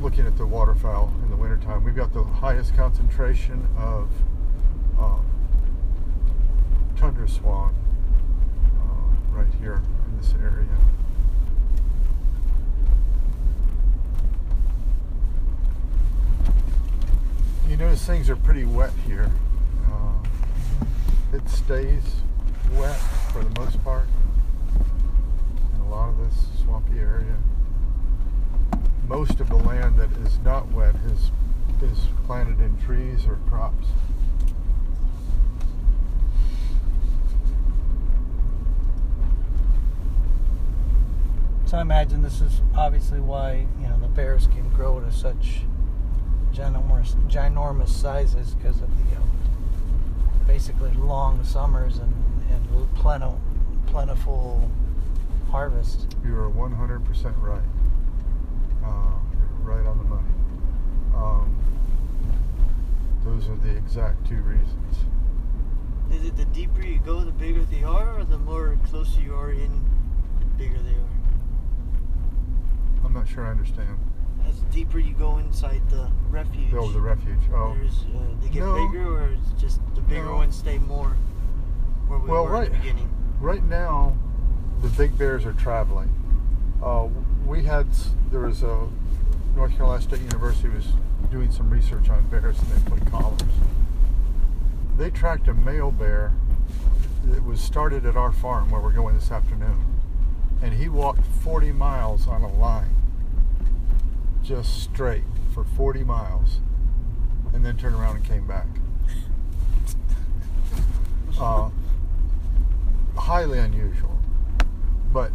looking 0.00 0.26
at 0.26 0.36
the 0.36 0.46
waterfowl 0.46 1.12
in 1.22 1.30
the 1.30 1.36
wintertime. 1.36 1.84
We've 1.84 1.96
got 1.96 2.12
the 2.12 2.24
highest 2.24 2.74
concentration 2.74 3.66
of 3.78 4.08
uh, 4.98 5.18
tundra 6.96 7.28
swan 7.28 7.74
uh, 8.76 9.36
right 9.36 9.52
here 9.60 9.82
in 10.06 10.16
this 10.18 10.34
area. 10.42 10.66
You 17.68 17.76
notice 17.76 18.04
things 18.04 18.28
are 18.28 18.36
pretty 18.36 18.64
wet 18.64 18.92
here. 19.06 19.30
Uh, 19.90 21.36
it 21.36 21.48
stays 21.48 22.02
wet 22.74 23.00
for 23.30 23.44
the 23.44 23.60
most 23.60 23.82
part 23.84 24.08
in 25.74 25.80
a 25.82 25.88
lot 25.88 26.08
of 26.08 26.18
this 26.18 26.46
swampy 26.64 26.98
area. 26.98 27.36
Most 29.06 29.38
of 29.38 29.48
the 29.48 29.54
land 29.54 29.96
that 29.98 30.10
is 30.26 30.38
not 30.40 30.70
wet 30.72 30.96
is 31.06 31.30
is 31.80 32.08
planted 32.26 32.60
in 32.60 32.76
trees 32.78 33.26
or 33.26 33.38
crops. 33.48 33.86
So 41.66 41.78
I 41.78 41.82
imagine 41.82 42.22
this 42.22 42.40
is 42.40 42.60
obviously 42.76 43.20
why 43.20 43.66
you 43.80 43.86
know 43.86 43.98
the 44.00 44.08
bears 44.08 44.48
can 44.48 44.68
grow 44.70 44.98
to 44.98 45.12
such 45.12 45.60
ginormous, 46.52 47.14
ginormous 47.28 47.90
sizes 47.90 48.54
because 48.54 48.82
of 48.82 48.90
the 48.96 49.16
uh, 49.16 49.20
basically 50.48 50.90
long 50.94 51.44
summers 51.44 51.98
and 51.98 52.12
and 52.50 52.66
pleno, 52.96 53.38
plentiful 53.86 54.70
harvest. 55.50 56.16
You 56.24 56.36
are 56.36 56.50
100% 56.50 57.42
right. 57.42 57.60
Uh, 58.84 59.12
right 59.62 59.86
on 59.86 59.98
the 59.98 60.04
money. 60.04 60.28
Um, 61.14 61.56
those 63.24 63.48
are 63.48 63.56
the 63.56 63.76
exact 63.76 64.26
two 64.26 64.36
reasons. 64.42 64.96
Is 66.12 66.24
it 66.24 66.36
the 66.36 66.44
deeper 66.46 66.80
you 66.82 66.98
go, 66.98 67.20
the 67.24 67.30
bigger 67.32 67.62
they 67.64 67.82
are, 67.84 68.18
or 68.18 68.24
the 68.24 68.38
more 68.38 68.76
closer 68.88 69.20
you 69.20 69.34
are 69.34 69.52
in, 69.52 69.84
the 70.40 70.44
bigger 70.56 70.78
they 70.78 70.90
are? 70.94 71.20
I'm 73.04 73.12
not 73.12 73.28
sure 73.28 73.46
I 73.46 73.50
understand. 73.50 73.98
As 74.48 74.60
deeper 74.72 74.98
you 74.98 75.14
go 75.14 75.38
inside 75.38 75.82
the 75.90 76.10
refuge, 76.30 76.72
Oh, 76.74 76.90
the 76.90 77.00
refuge. 77.00 77.38
Oh, 77.54 77.74
there's, 77.74 78.04
uh, 78.14 78.34
they 78.40 78.48
get 78.48 78.60
No. 78.60 78.74
bigger, 78.88 79.06
or 79.24 79.28
it's 79.28 79.52
just 79.60 79.80
the 79.94 80.00
bigger 80.00 80.24
No. 80.24 80.36
ones 80.36 80.56
stay 80.56 80.78
more 80.78 81.14
where 82.10 82.18
we 82.18 82.28
Well, 82.30 82.44
were 82.44 82.50
right. 82.50 82.66
in 82.66 82.72
the 82.72 82.78
beginning? 82.78 83.08
right 83.40 83.64
now, 83.64 84.16
the 84.82 84.88
big 84.88 85.16
bears 85.16 85.46
are 85.46 85.52
traveling. 85.52 86.10
Uh, 86.82 87.08
we 87.46 87.62
had 87.64 87.86
there 88.30 88.40
was 88.40 88.62
a 88.62 88.88
North 89.54 89.72
Carolina 89.76 90.02
State 90.02 90.20
University 90.20 90.68
was 90.68 90.86
doing 91.30 91.50
some 91.50 91.70
research 91.70 92.08
on 92.10 92.26
bears, 92.28 92.58
and 92.60 92.68
they 92.68 92.90
put 92.90 93.10
collars. 93.10 93.40
They 94.96 95.10
tracked 95.10 95.48
a 95.48 95.54
male 95.54 95.90
bear. 95.90 96.32
that 97.26 97.44
was 97.44 97.60
started 97.60 98.06
at 98.06 98.16
our 98.16 98.32
farm 98.32 98.70
where 98.70 98.80
we're 98.80 98.92
going 98.92 99.14
this 99.14 99.30
afternoon, 99.30 99.84
and 100.62 100.72
he 100.72 100.88
walked 100.88 101.22
40 101.42 101.70
miles 101.72 102.26
on 102.26 102.40
a 102.42 102.50
line, 102.52 102.96
just 104.42 104.82
straight 104.82 105.24
for 105.52 105.62
40 105.64 106.02
miles, 106.02 106.60
and 107.52 107.62
then 107.64 107.76
turned 107.76 107.94
around 107.94 108.16
and 108.16 108.24
came 108.24 108.46
back. 108.46 108.66
Uh, 111.38 111.70
highly 113.30 113.60
unusual. 113.60 114.18
But 115.12 115.30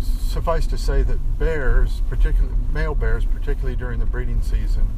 suffice 0.00 0.66
to 0.68 0.78
say 0.78 1.02
that 1.02 1.38
bears, 1.38 2.00
particularly 2.08 2.56
male 2.72 2.94
bears, 2.94 3.26
particularly 3.26 3.76
during 3.76 4.00
the 4.00 4.06
breeding 4.06 4.40
season, 4.40 4.88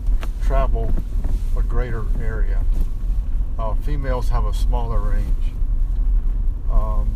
travel 0.40 0.94
a 1.56 1.62
greater 1.62 2.04
area. 2.22 2.62
Uh, 3.58 3.74
females 3.74 4.28
have 4.28 4.44
a 4.44 4.54
smaller 4.54 5.00
range. 5.00 5.54
Um, 6.70 7.12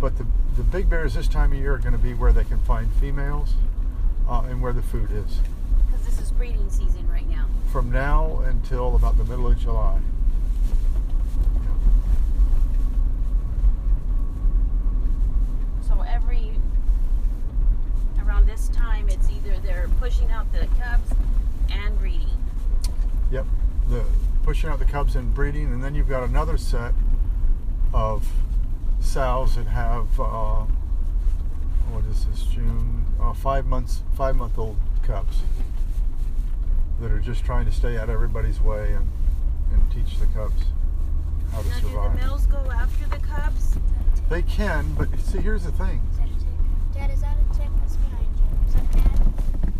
but 0.00 0.18
the, 0.18 0.26
the 0.56 0.64
big 0.64 0.90
bears 0.90 1.14
this 1.14 1.28
time 1.28 1.52
of 1.52 1.58
year 1.58 1.74
are 1.74 1.78
going 1.78 1.92
to 1.92 1.98
be 1.98 2.14
where 2.14 2.32
they 2.32 2.42
can 2.42 2.58
find 2.58 2.92
females 2.94 3.54
uh, 4.28 4.42
and 4.48 4.60
where 4.60 4.72
the 4.72 4.82
food 4.82 5.12
is. 5.12 5.38
Because 5.86 6.04
this 6.06 6.20
is 6.20 6.32
breeding 6.32 6.68
season 6.68 7.08
right 7.08 7.28
now. 7.30 7.46
From 7.70 7.92
now 7.92 8.40
until 8.40 8.96
about 8.96 9.16
the 9.16 9.24
middle 9.24 9.46
of 9.46 9.58
July. 9.60 10.00
Yeah. 11.54 11.70
So 15.86 16.02
every 16.02 16.52
around 18.40 18.48
this 18.48 18.68
time, 18.68 19.08
it's 19.08 19.28
either 19.30 19.56
they're 19.58 19.88
pushing 20.00 20.30
out 20.30 20.50
the 20.52 20.66
cubs 20.82 21.12
and 21.70 21.98
breeding. 21.98 22.28
Yep, 23.30 23.46
the 23.88 24.04
pushing 24.42 24.70
out 24.70 24.78
the 24.78 24.84
cubs 24.84 25.14
and 25.16 25.34
breeding, 25.34 25.66
and 25.66 25.82
then 25.82 25.94
you've 25.94 26.08
got 26.08 26.22
another 26.22 26.56
set 26.56 26.94
of 27.92 28.26
sows 29.00 29.56
that 29.56 29.66
have 29.66 30.18
uh, 30.20 30.64
what 31.90 32.04
is 32.06 32.24
this 32.26 32.44
June 32.44 33.04
uh, 33.20 33.32
five 33.32 33.66
months 33.66 34.02
five 34.14 34.36
month 34.36 34.58
old 34.58 34.76
cubs 35.02 35.38
that 37.00 37.10
are 37.10 37.18
just 37.18 37.44
trying 37.44 37.64
to 37.64 37.72
stay 37.72 37.96
out 37.96 38.04
of 38.04 38.10
everybody's 38.10 38.60
way 38.60 38.92
and, 38.92 39.08
and 39.72 39.90
teach 39.92 40.18
the 40.18 40.26
cubs 40.26 40.62
how 41.52 41.62
to 41.62 41.68
Now, 41.68 41.74
do 41.76 41.80
the 41.82 41.88
survive. 41.88 42.14
males 42.16 42.46
go 42.46 42.70
after 42.70 43.06
the 43.08 43.16
cubs? 43.26 43.76
They 44.28 44.42
can, 44.42 44.94
but 44.94 45.08
see, 45.20 45.38
here's 45.38 45.64
the 45.64 45.72
thing. 45.72 46.00
Is 46.12 46.18
that 46.18 46.28
a 46.28 46.32
tick? 46.34 46.46
Dad, 46.94 47.10
is 47.10 47.20
that 47.22 47.36
a 47.36 47.56
tick 47.56 47.68
that's 47.80 47.96
behind 47.96 48.26
you? 48.36 48.44
Is 48.68 48.74
that 48.74 48.92
Dad? 48.92 49.20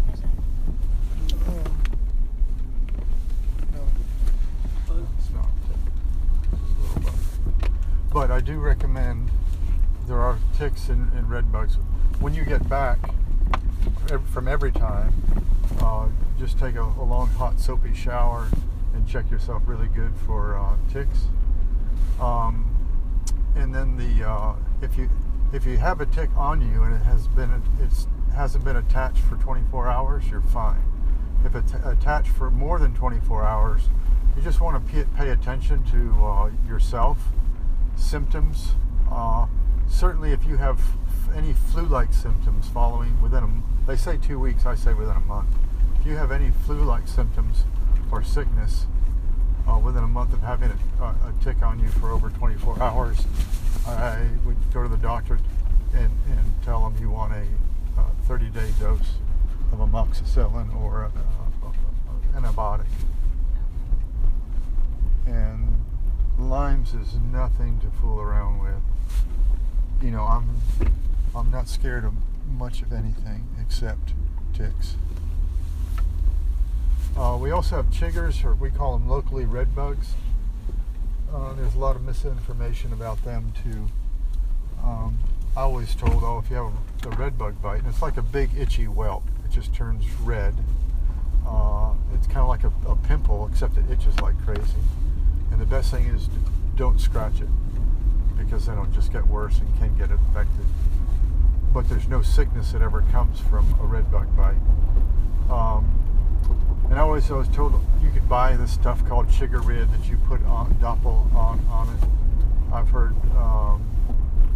Or 0.09 0.12
is 0.14 0.20
that- 0.20 0.31
It's 5.18 5.31
not. 5.31 5.46
It's 6.53 6.62
a 6.62 6.83
little 6.83 7.01
bug. 7.03 7.70
But 8.12 8.31
I 8.31 8.40
do 8.40 8.59
recommend 8.59 9.31
there 10.07 10.20
are 10.20 10.38
ticks 10.57 10.88
and, 10.88 11.12
and 11.12 11.31
red 11.31 11.53
bugs. 11.53 11.77
When 12.18 12.35
you 12.35 12.44
get 12.44 12.68
back 12.68 12.99
from 14.33 14.49
every 14.49 14.73
time, 14.73 15.12
uh, 15.81 16.09
just 16.38 16.59
take 16.59 16.75
a, 16.75 16.83
a 16.83 17.05
long 17.05 17.29
hot 17.29 17.61
soapy 17.61 17.94
shower 17.94 18.49
and 18.94 19.07
check 19.07 19.31
yourself 19.31 19.62
really 19.66 19.87
good 19.88 20.12
for 20.27 20.59
uh, 20.59 20.75
ticks. 20.92 21.27
Um, 22.20 22.66
and 23.57 23.75
then 23.75 23.96
the 23.96 24.29
uh, 24.29 24.55
if 24.83 24.96
you 24.96 25.09
if 25.53 25.64
you 25.64 25.79
have 25.79 26.01
a 26.01 26.07
tick 26.07 26.31
on 26.37 26.61
you 26.61 26.83
and 26.83 26.94
it 26.94 27.03
has 27.05 27.27
been 27.29 27.62
it's 27.81 28.07
hasn't 28.35 28.64
been 28.64 28.77
attached 28.77 29.18
for 29.18 29.37
24 29.37 29.88
hours, 29.88 30.29
you're 30.31 30.40
fine. 30.40 30.83
If 31.44 31.55
it's 31.55 31.73
attached 31.85 32.29
for 32.29 32.51
more 32.51 32.79
than 32.79 32.94
24 32.94 33.44
hours, 33.44 33.83
you 34.37 34.42
just 34.42 34.61
want 34.61 34.87
to 34.87 35.07
pay, 35.16 35.31
attention 35.31 35.83
to 35.85 36.25
uh, 36.25 36.51
yourself, 36.68 37.18
symptoms. 38.01 38.75
Uh, 39.11 39.47
certainly, 39.89 40.33
if 40.33 40.45
you 40.45 40.57
have 40.57 40.81
any 41.35 41.53
flu-like 41.53 42.13
symptoms 42.13 42.69
following 42.69 43.21
within 43.23 43.45
a, 43.45 43.87
they 43.87 43.97
say 43.97 44.17
two 44.17 44.39
weeks, 44.39 44.67
I 44.67 44.75
say 44.75 44.95
within 44.95 45.17
a 45.17 45.21
month. 45.21 45.49
If 46.01 46.07
you 46.07 46.17
have 46.17 46.33
any 46.33 46.51
flu-like 46.51 47.07
symptoms 47.07 47.65
or 48.11 48.23
sickness 48.23 48.87
uh, 49.69 49.79
within 49.79 50.03
a 50.03 50.09
month 50.09 50.33
of 50.33 50.41
having 50.41 50.73
a, 51.01 51.05
a, 51.05 51.35
tick 51.43 51.63
on 51.63 51.79
you 51.79 51.89
for 51.89 52.11
over 52.11 52.31
24 52.31 52.83
hours, 52.83 53.27
I 53.87 54.27
would 54.45 54.57
go 54.73 54.83
to 54.83 54.89
the 54.89 54.97
doctor 54.97 55.39
and, 55.95 56.11
and 56.31 56.63
tell 56.65 56.89
them 56.89 57.01
you 57.01 57.11
want 57.11 57.33
a 57.35 57.47
uh, 58.01 58.05
30-day 58.29 58.73
dose 58.81 59.15
of 59.73 59.79
amoxicillin 59.79 60.75
or 60.81 61.03
a, 61.03 61.07
a, 61.07 62.39
a, 62.39 62.41
antibiotic. 62.41 62.87
And 65.27 65.80
Lyme's 66.40 66.94
is 66.94 67.16
nothing 67.33 67.79
to 67.81 67.90
fool 68.00 68.20
around 68.20 68.61
with. 68.61 68.83
You 70.03 70.11
know, 70.11 70.22
I'm 70.22 70.61
I'm 71.35 71.50
not 71.50 71.68
scared 71.68 72.05
of 72.05 72.14
much 72.50 72.83
of 72.83 72.92
anything 72.92 73.46
except 73.61 74.14
ticks. 74.55 74.96
Uh, 77.16 77.37
we 77.40 77.50
also 77.50 77.76
have 77.76 77.87
chiggers, 77.90 78.44
or 78.44 78.55
we 78.55 78.70
call 78.70 78.96
them 78.98 79.09
locally 79.09 79.44
red 79.44 79.74
bugs. 79.74 80.14
Uh, 81.33 81.53
there's 81.53 81.74
a 81.74 81.79
lot 81.79 81.94
of 81.94 82.03
misinformation 82.03 82.92
about 82.92 83.22
them 83.24 83.53
too. 83.62 83.88
Um, 84.83 85.18
I 85.57 85.61
always 85.62 85.94
told, 85.94 86.22
oh, 86.24 86.42
if 86.42 86.50
you 86.50 86.57
have 86.57 86.72
a 87.12 87.16
red 87.16 87.37
bug 87.37 87.61
bite, 87.61 87.81
and 87.81 87.88
it's 87.88 88.03
like 88.03 88.16
a 88.16 88.22
big 88.22 88.50
itchy 88.57 88.88
welt, 88.88 89.22
it 89.44 89.50
just 89.50 89.74
turns 89.74 90.05
red. 90.22 90.55
Uh, 91.46 91.92
it's 92.14 92.26
kind 92.26 92.38
of 92.38 92.48
like 92.48 92.64
a, 92.64 92.72
a 92.88 92.96
pimple, 92.96 93.48
except 93.50 93.76
it 93.76 93.85
itches 93.90 94.18
like 94.20 94.40
crazy. 94.44 94.62
And 95.51 95.61
the 95.61 95.67
best 95.67 95.91
thing 95.91 96.07
is 96.07 96.29
don't 96.77 97.01
scratch 97.01 97.41
it 97.41 97.49
because 98.37 98.67
then 98.67 98.79
it'll 98.79 98.91
just 98.93 99.13
get 99.13 99.27
worse 99.27 99.59
and 99.59 99.79
can 99.79 99.97
get 99.97 100.11
infected. 100.11 100.65
But 101.73 101.89
there's 101.89 102.09
no 102.09 102.23
sickness 102.23 102.73
that 102.73 102.83
ever 102.83 103.03
comes 103.13 103.39
from 103.41 103.73
a 103.81 103.85
red 103.85 104.11
bug 104.11 104.35
bite. 104.37 104.57
Um, 105.51 106.01
and 106.91 106.99
I 106.99 107.03
always 107.03 107.31
I 107.31 107.35
was 107.35 107.49
told 107.49 107.75
you 108.03 108.11
could 108.11 108.29
buy 108.29 108.57
this 108.57 108.73
stuff 108.73 109.07
called 109.07 109.29
Chigarid 109.29 109.91
that 109.93 110.09
you 110.09 110.17
put 110.29 110.43
on 110.47 110.75
Doppel 110.75 111.33
on 111.35 111.61
on 111.71 111.89
it. 111.95 112.09
I've 112.73 112.89
heard 112.89 113.15
um, 113.37 113.85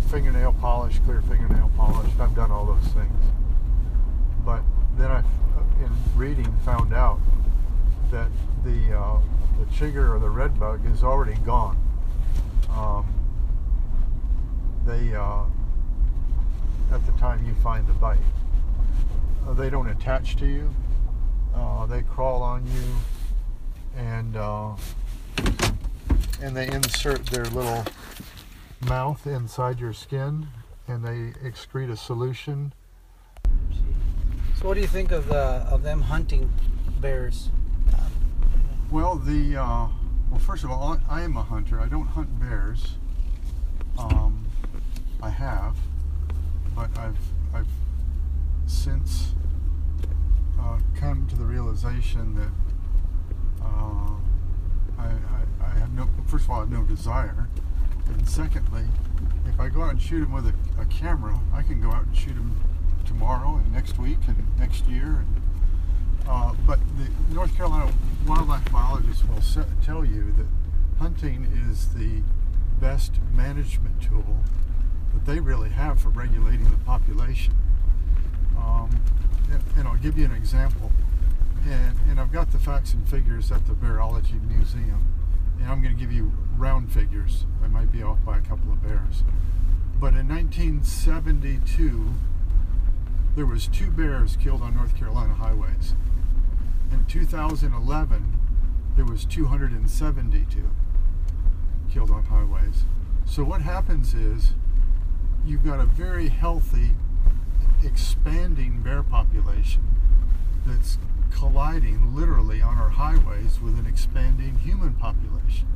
fingernail 0.09 0.55
polish, 0.55 0.99
clear 1.01 1.23
fingernail 1.23 1.71
polish. 1.77 2.11
I've 2.19 2.35
done 2.35 2.51
all 2.51 2.67
those 2.67 2.93
things. 2.93 3.25
But 4.45 4.63
then 4.97 5.11
I, 5.11 5.19
in 5.81 5.91
reading, 6.17 6.53
found 6.65 6.93
out 6.93 7.21
that 8.11 8.29
the 8.65 8.99
uh, 8.99 9.21
the 9.59 9.65
chigger 9.67 10.15
or 10.15 10.19
the 10.19 10.31
red 10.31 10.59
bug 10.59 10.85
is 10.87 11.03
already 11.03 11.35
gone. 11.45 11.77
Um, 12.71 13.07
they 14.87 15.15
uh, 15.15 15.45
at 16.93 17.05
the 17.07 17.13
time 17.13 17.45
you 17.47 17.55
find 17.63 17.87
the 17.87 17.93
bite, 17.95 18.19
uh, 19.47 19.53
they 19.55 19.71
don't 19.71 19.89
attach 19.89 20.37
to 20.37 20.47
you. 20.47 20.71
Uh, 21.55 21.87
they 21.87 22.03
crawl 22.03 22.43
on 22.43 22.67
you, 22.67 22.95
and 23.97 24.37
uh, 24.37 24.75
and 26.43 26.57
they 26.57 26.67
insert 26.69 27.27
their 27.27 27.45
little 27.47 27.85
mouth 28.87 29.27
inside 29.27 29.81
your 29.81 29.93
skin, 29.93 30.49
and 30.89 31.05
they 31.05 31.33
excrete 31.47 31.91
a 31.91 31.97
solution. 31.97 32.73
So, 34.59 34.69
what 34.69 34.75
do 34.75 34.81
you 34.81 34.87
think 34.87 35.13
of 35.13 35.29
the 35.29 35.67
of 35.71 35.83
them 35.83 36.03
hunting 36.03 36.53
bears? 37.01 37.51
Well, 38.95 39.17
the 39.17 39.57
uh, 39.57 39.89
well, 40.31 40.39
first 40.39 40.63
of 40.63 40.71
all, 40.71 40.97
I 41.11 41.23
am 41.23 41.37
a 41.37 41.43
hunter. 41.43 41.81
I 41.81 41.89
don't 41.89 42.07
hunt 42.07 42.39
bears. 42.39 42.95
Um, 43.99 44.47
I 45.21 45.31
have, 45.31 45.77
but 46.77 46.97
I've 46.97 47.19
I've 47.53 47.67
since 48.67 49.35
uh, 50.61 50.79
come 50.95 51.27
to 51.27 51.35
the 51.35 51.45
realization 51.45 52.37
that 52.37 53.65
uh, 53.65 54.13
I, 54.97 55.07
I, 55.07 55.67
I 55.67 55.71
have 55.71 55.93
no. 55.93 56.09
First 56.29 56.45
of 56.45 56.51
all, 56.51 56.59
I 56.59 56.61
have 56.61 56.71
no 56.71 56.85
desire, 56.85 57.49
and 58.07 58.29
secondly, 58.29 58.85
if 59.49 59.59
I 59.59 59.71
go 59.71 59.83
out 59.83 59.91
and 59.91 60.01
shoot 60.01 60.21
them 60.21 60.31
with 60.31 60.47
a, 60.47 60.81
a 60.81 60.85
camera, 60.85 61.37
I 61.53 61.63
can 61.63 61.81
go 61.81 61.91
out 61.91 62.07
and 62.07 62.17
shoot 62.17 62.37
them 62.37 62.61
tomorrow 63.05 63.57
and 63.57 63.73
next 63.73 63.99
week 63.99 64.19
and 64.29 64.57
next 64.57 64.87
year 64.87 65.25
and 65.27 65.44
uh, 66.29 66.55
but 66.67 66.79
the 66.99 67.35
North 67.35 67.55
Carolina 67.57 67.93
wildlife 68.27 68.71
biologists 68.73 69.25
will 69.25 69.43
tell 69.85 70.05
you 70.05 70.33
that 70.33 70.47
hunting 70.99 71.45
is 71.71 71.93
the 71.95 72.23
best 72.81 73.13
management 73.35 74.03
tool 74.03 74.39
that 75.13 75.27
they 75.27 75.41
really 75.41 75.71
have 75.71 76.01
for 76.01 76.09
regulating 76.09 76.71
the 76.71 76.77
population. 76.79 77.55
Um, 78.57 79.01
and, 79.51 79.63
and 79.77 79.89
I'll 79.89 79.97
give 79.97 80.19
you 80.19 80.25
an 80.25 80.33
example. 80.33 80.91
And, 81.65 81.99
and 82.09 82.21
I've 82.21 82.33
got 82.33 82.53
the 82.53 82.59
facts 82.59 82.93
and 82.93 83.09
figures 83.09 83.51
at 83.51 83.67
the 83.67 83.75
Bearology 83.75 84.41
Museum. 84.49 85.07
And 85.59 85.69
I'm 85.69 85.83
going 85.83 85.95
to 85.95 86.01
give 86.01 86.13
you 86.13 86.33
round 86.57 86.93
figures. 86.93 87.47
I 87.63 87.69
might 87.69 87.91
be 87.93 88.03
off 88.03 88.19
by 88.25 88.39
a 88.39 88.41
couple 88.41 88.73
of 88.73 88.83
bears. 88.83 89.23
But 90.01 90.15
in 90.15 90.29
1972, 90.29 92.15
there 93.37 93.47
was 93.47 93.67
two 93.69 93.91
bears 93.91 94.37
killed 94.37 94.63
on 94.63 94.75
North 94.77 94.97
Carolina 94.97 95.35
highways. 95.35 95.95
In 96.95 97.05
2011, 97.07 98.39
there 98.95 99.05
was 99.05 99.25
272 99.25 100.71
killed 101.93 102.11
on 102.13 102.23
highways. 102.23 102.85
So 103.27 103.43
what 103.43 103.63
happens 103.63 104.15
is 104.15 104.53
you've 105.45 105.65
got 105.65 105.81
a 105.81 105.87
very 105.87 106.29
healthy, 106.29 106.93
expanding 107.83 108.81
bear 108.81 109.03
population 109.03 109.83
that's 110.65 110.99
colliding 111.33 112.15
literally 112.15 112.63
on 112.63 112.79
our 112.79 112.91
highways 112.91 113.61
with 113.61 113.77
an 113.77 113.87
expanding 113.87 114.61
human 114.61 114.95
population. 114.95 115.67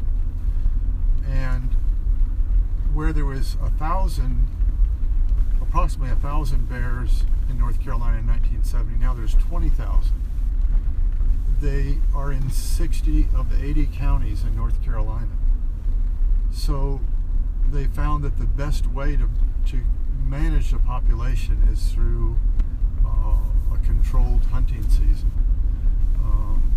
And 1.28 1.74
where 2.94 3.12
there 3.12 3.26
was 3.26 3.56
a 3.60 3.70
thousand, 3.70 4.46
approximately 5.60 6.12
a 6.12 6.20
thousand 6.20 6.68
bears 6.68 7.24
in 7.50 7.58
North 7.58 7.82
Carolina 7.82 8.18
in 8.18 8.26
1970, 8.28 9.00
now 9.00 9.14
there's 9.14 9.34
20,000. 9.34 10.27
They 11.60 11.98
are 12.14 12.30
in 12.30 12.50
60 12.50 13.28
of 13.34 13.50
the 13.50 13.64
80 13.64 13.86
counties 13.86 14.44
in 14.44 14.54
North 14.54 14.80
Carolina. 14.84 15.36
So 16.52 17.00
they 17.70 17.86
found 17.86 18.22
that 18.22 18.38
the 18.38 18.46
best 18.46 18.86
way 18.86 19.16
to, 19.16 19.28
to 19.70 19.80
manage 20.24 20.70
the 20.70 20.78
population 20.78 21.66
is 21.70 21.90
through 21.90 22.36
uh, 23.04 23.74
a 23.74 23.78
controlled 23.84 24.44
hunting 24.46 24.82
season. 24.84 25.32
Um, 26.22 26.72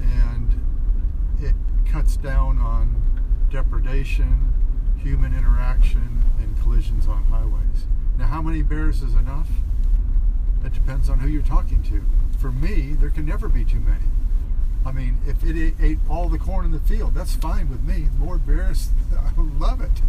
and 0.00 1.44
it 1.44 1.54
cuts 1.90 2.16
down 2.16 2.58
on 2.58 3.02
depredation, 3.50 4.52
human 4.98 5.34
interaction, 5.34 6.22
and 6.38 6.60
collisions 6.62 7.08
on 7.08 7.24
highways. 7.24 7.86
Now, 8.18 8.26
how 8.26 8.42
many 8.42 8.62
bears 8.62 9.02
is 9.02 9.14
enough? 9.14 9.48
It 10.66 10.72
depends 10.74 11.08
on 11.08 11.20
who 11.20 11.28
you're 11.28 11.42
talking 11.42 11.80
to. 11.84 12.02
For 12.40 12.50
me, 12.50 12.96
there 12.98 13.10
can 13.10 13.24
never 13.24 13.48
be 13.48 13.64
too 13.64 13.78
many. 13.78 14.06
I 14.84 14.90
mean, 14.90 15.18
if 15.24 15.44
it 15.44 15.74
ate, 15.80 15.98
all 16.10 16.28
the 16.28 16.38
corn 16.38 16.64
in 16.64 16.72
the 16.72 16.80
field, 16.80 17.14
that's 17.14 17.36
fine 17.36 17.70
with 17.70 17.82
me. 17.82 18.08
More 18.18 18.36
bears, 18.36 18.90
I 19.12 19.30
love 19.40 19.80
it. 19.80 20.02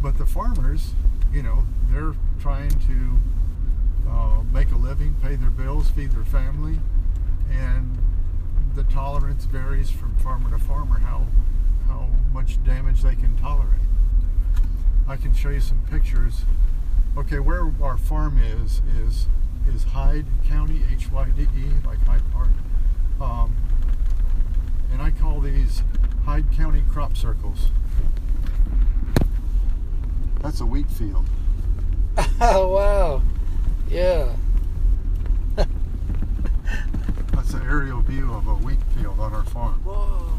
but 0.00 0.16
the 0.16 0.26
farmers, 0.26 0.92
you 1.32 1.42
know, 1.42 1.64
they're 1.90 2.14
trying 2.40 2.70
to 2.70 4.08
uh, 4.08 4.42
make 4.52 4.70
a 4.70 4.76
living, 4.76 5.16
pay 5.20 5.34
their 5.34 5.50
bills, 5.50 5.90
feed 5.90 6.12
their 6.12 6.24
family, 6.24 6.78
and 7.50 7.98
the 8.76 8.84
tolerance 8.84 9.44
varies 9.44 9.90
from 9.90 10.14
farmer 10.18 10.50
to 10.50 10.58
farmer 10.64 10.98
how 11.00 11.26
how 11.88 12.08
much 12.32 12.62
damage 12.64 13.02
they 13.02 13.14
can 13.16 13.36
tolerate. 13.38 13.88
I 15.08 15.16
can 15.16 15.34
show 15.34 15.50
you 15.50 15.60
some 15.60 15.82
pictures. 15.90 16.44
Okay, 17.16 17.38
where 17.40 17.72
our 17.82 17.96
farm 17.96 18.38
is 18.38 18.80
is 19.00 19.26
is 19.72 19.84
Hyde 19.84 20.26
County, 20.46 20.82
H 20.92 21.10
Y 21.10 21.28
D 21.36 21.42
E, 21.42 21.72
like 21.86 21.98
Hyde 22.06 22.22
Park, 22.32 22.48
um, 23.20 23.54
and 24.92 25.00
I 25.02 25.10
call 25.10 25.40
these 25.40 25.82
Hyde 26.24 26.46
County 26.56 26.82
crop 26.90 27.16
circles. 27.16 27.70
That's 30.40 30.60
a 30.60 30.66
wheat 30.66 30.90
field. 30.90 31.26
Oh 32.40 32.68
wow. 32.74 33.22
Yeah. 33.88 34.34
That's 37.32 37.54
an 37.54 37.62
aerial 37.62 38.00
view 38.00 38.32
of 38.32 38.46
a 38.46 38.54
wheat 38.54 38.78
field 38.96 39.18
on 39.20 39.32
our 39.34 39.44
farm. 39.44 39.80
Whoa. 39.84 40.30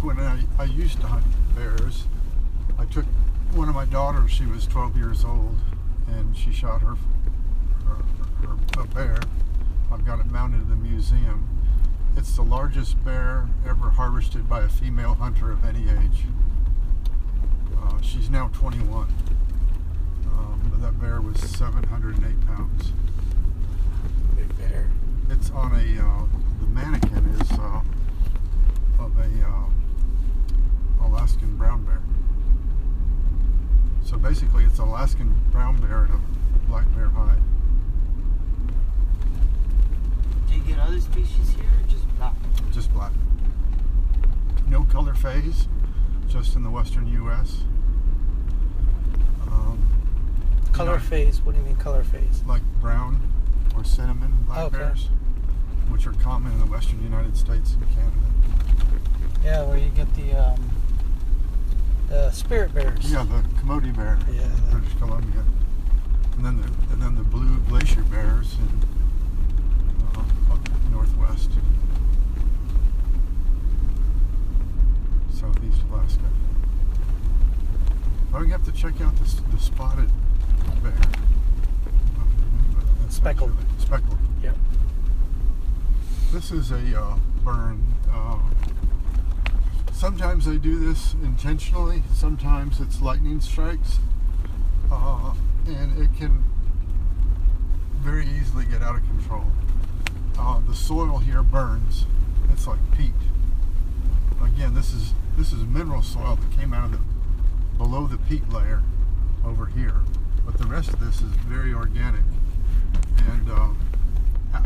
Back 0.00 0.16
when 0.16 0.18
I, 0.18 0.42
I 0.58 0.64
used 0.64 0.98
to 1.02 1.06
hunt 1.06 1.26
bears, 1.54 2.06
I 2.78 2.86
took 2.86 3.04
one 3.52 3.68
of 3.68 3.74
my 3.74 3.84
daughters, 3.84 4.30
she 4.30 4.46
was 4.46 4.66
12 4.66 4.96
years 4.96 5.26
old, 5.26 5.58
and 6.08 6.34
she 6.34 6.52
shot 6.52 6.80
her, 6.80 6.96
her, 7.84 8.46
her 8.46 8.82
a 8.82 8.86
bear. 8.86 9.18
I've 9.92 10.06
got 10.06 10.18
it 10.18 10.24
mounted 10.30 10.62
in 10.62 10.70
the 10.70 10.76
museum. 10.76 11.46
It's 12.16 12.34
the 12.34 12.42
largest 12.42 13.04
bear 13.04 13.46
ever 13.68 13.90
harvested 13.90 14.48
by 14.48 14.62
a 14.62 14.70
female 14.70 15.16
hunter 15.16 15.50
of 15.50 15.66
any 15.66 15.90
age. 15.90 16.24
Uh, 17.76 18.00
she's 18.00 18.30
now 18.30 18.48
21. 18.54 19.06
Um, 20.28 20.62
but 20.70 20.80
that 20.80 20.98
bear 20.98 21.20
was 21.20 21.38
708 21.40 22.46
pounds. 22.46 22.94
Big 24.34 24.56
bear. 24.56 24.90
It's 25.28 25.50
on 25.50 25.72
a 25.72 26.02
uh, 26.02 26.24
the 26.58 26.66
mannequin 26.68 27.26
is 27.38 27.52
uh, 27.52 27.82
of 28.98 29.18
a 29.18 29.46
uh, 29.46 29.66
Alaskan 31.10 31.56
brown 31.56 31.84
bear. 31.84 32.00
So 34.04 34.16
basically, 34.16 34.64
it's 34.64 34.78
Alaskan 34.78 35.36
brown 35.50 35.76
bear 35.80 36.04
in 36.06 36.12
a 36.12 36.20
black 36.68 36.86
bear 36.94 37.08
hide. 37.08 37.38
Do 40.48 40.54
you 40.54 40.60
get 40.60 40.78
other 40.78 41.00
species 41.00 41.50
here 41.54 41.64
or 41.64 41.88
just 41.88 42.06
black? 42.16 42.34
Just 42.72 42.92
black. 42.92 43.12
No 44.68 44.84
color 44.84 45.14
phase, 45.14 45.66
just 46.28 46.54
in 46.54 46.62
the 46.62 46.70
western 46.70 47.06
U.S. 47.08 47.62
Um, 49.48 49.78
Color 50.72 50.92
Yeah. 50.94 50.98
phase. 51.00 51.40
What 51.42 51.52
do 51.52 51.58
you 51.60 51.66
mean 51.66 51.76
color 51.76 52.04
phase? 52.04 52.42
like 52.46 52.62
brown 52.80 53.20
or 53.76 53.82
cinnamon 53.84 54.44
black 54.46 54.58
Okay. 54.66 54.78
bears, 54.78 55.08
which 55.88 56.06
are 56.06 56.12
common 56.14 56.52
in 56.52 56.60
the 56.60 56.66
western 56.66 57.02
United 57.02 57.36
States 57.36 57.74
and 57.74 57.82
Canada. 57.90 58.16
Yeah, 59.44 59.62
where 59.64 59.78
you 59.78 59.88
get 59.90 60.12
the 60.14 60.34
um, 60.34 60.69
the 62.10 62.30
spirit 62.32 62.74
bears. 62.74 63.10
Yeah, 63.10 63.22
the 63.24 63.42
Kermode 63.60 63.96
bear, 63.96 64.18
Yeah. 64.30 64.48
British 64.70 64.94
Columbia, 64.98 65.44
and 66.36 66.44
then 66.44 66.56
the 66.60 66.66
and 66.92 67.00
then 67.00 67.14
the 67.14 67.22
blue 67.22 67.58
glacier 67.68 68.02
bears 68.02 68.56
in 68.58 68.82
uh, 70.16 70.52
up 70.52 70.58
northwest, 70.90 71.50
southeast 75.32 75.82
Alaska. 75.90 76.24
I'm 78.34 78.42
gonna 78.42 78.48
have 78.48 78.64
to 78.64 78.72
check 78.72 79.00
out 79.00 79.16
the, 79.16 79.42
the 79.52 79.58
spotted 79.58 80.10
bear. 80.82 80.92
Speckled. 83.08 83.52
Speckled. 83.78 84.18
Yep. 84.42 84.56
This 86.32 86.50
is 86.52 86.70
a 86.70 87.00
uh, 87.00 87.16
burn. 87.44 87.84
Uh, 88.12 88.38
sometimes 90.00 90.48
I 90.48 90.56
do 90.56 90.78
this 90.78 91.12
intentionally. 91.22 92.02
Sometimes 92.14 92.80
it's 92.80 93.02
lightning 93.02 93.38
strikes, 93.38 93.98
uh, 94.90 95.34
and 95.66 96.02
it 96.02 96.08
can 96.16 96.42
very 97.98 98.26
easily 98.26 98.64
get 98.64 98.80
out 98.80 98.96
of 98.96 99.02
control. 99.04 99.44
Uh, 100.38 100.60
the 100.66 100.74
soil 100.74 101.18
here 101.18 101.42
burns. 101.42 102.06
It's 102.50 102.66
like 102.66 102.78
peat. 102.96 103.12
Again, 104.42 104.72
this 104.72 104.94
is 104.94 105.12
this 105.36 105.52
is 105.52 105.64
mineral 105.64 106.00
soil 106.02 106.36
that 106.36 106.58
came 106.58 106.72
out 106.72 106.86
of 106.86 106.92
the 106.92 106.98
below 107.76 108.06
the 108.06 108.16
peat 108.16 108.48
layer 108.48 108.82
over 109.44 109.66
here, 109.66 109.96
but 110.46 110.56
the 110.56 110.66
rest 110.66 110.94
of 110.94 111.00
this 111.00 111.16
is 111.16 111.30
very 111.46 111.74
organic. 111.74 112.22
And 113.30 113.50
uh, 113.50 113.68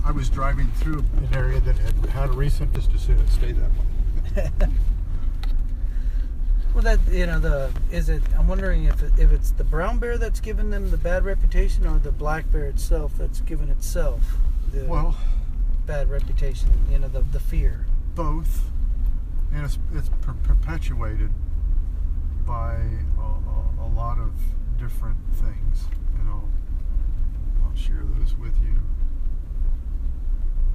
I- 0.04 0.12
was 0.12 0.30
driving 0.30 0.68
through 0.76 1.04
an 1.16 1.28
area 1.32 1.58
that 1.58 1.76
had 1.76 2.06
had 2.06 2.30
a 2.30 2.32
recent, 2.32 2.72
just 2.72 2.92
as 2.94 3.00
soon 3.00 3.18
as 3.18 3.28
it 3.28 3.32
stayed 3.32 3.56
that 3.56 3.70
way. 4.62 4.68
Well, 6.74 6.82
that 6.82 6.98
you 7.10 7.26
know 7.26 7.38
the 7.38 7.70
is 7.92 8.08
it? 8.08 8.22
I'm 8.36 8.48
wondering 8.48 8.84
if 8.84 9.00
it, 9.02 9.12
if 9.18 9.30
it's 9.32 9.52
the 9.52 9.62
brown 9.64 9.98
bear 9.98 10.18
that's 10.18 10.40
given 10.40 10.70
them 10.70 10.90
the 10.90 10.96
bad 10.96 11.24
reputation, 11.24 11.86
or 11.86 11.98
the 11.98 12.10
black 12.10 12.50
bear 12.50 12.64
itself 12.66 13.12
that's 13.16 13.40
given 13.40 13.68
itself 13.70 14.20
the 14.72 14.84
Well, 14.84 15.16
bad 15.86 16.10
reputation. 16.10 16.70
You 16.90 16.98
know 16.98 17.08
the 17.08 17.20
the 17.20 17.38
fear. 17.40 17.86
both, 18.16 18.62
and 19.52 19.64
it's, 19.64 19.78
it's 19.94 20.08
per- 20.20 20.34
perpetuated 20.42 21.30
by 22.44 22.74
a, 23.18 23.22
a, 23.22 23.86
a 23.86 23.88
lot 23.94 24.18
of 24.18 24.32
different 24.78 25.18
things. 25.34 25.84
And 26.18 26.28
I'll, 26.28 26.48
I'll 27.64 27.76
share 27.76 28.02
those 28.18 28.36
with 28.36 28.54
you. 28.64 28.74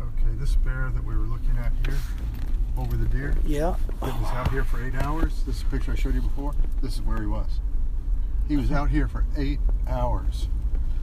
Okay, 0.01 0.33
this 0.39 0.55
bear 0.55 0.91
that 0.93 1.03
we 1.03 1.13
were 1.15 1.25
looking 1.25 1.57
at 1.57 1.71
here, 1.85 1.97
over 2.79 2.95
the 2.95 3.05
deer, 3.07 3.35
Yeah. 3.45 3.75
that 4.01 4.19
was 4.21 4.29
out 4.31 4.51
here 4.51 4.63
for 4.63 4.83
eight 4.85 4.95
hours. 4.95 5.43
This 5.45 5.57
is 5.57 5.61
a 5.63 5.65
picture 5.65 5.91
I 5.91 5.95
showed 5.95 6.15
you 6.15 6.21
before. 6.21 6.53
This 6.81 6.95
is 6.95 7.01
where 7.01 7.19
he 7.19 7.25
was. 7.27 7.59
He 8.47 8.55
was 8.57 8.71
out 8.71 8.89
here 8.89 9.07
for 9.07 9.25
eight 9.37 9.59
hours. 9.87 10.47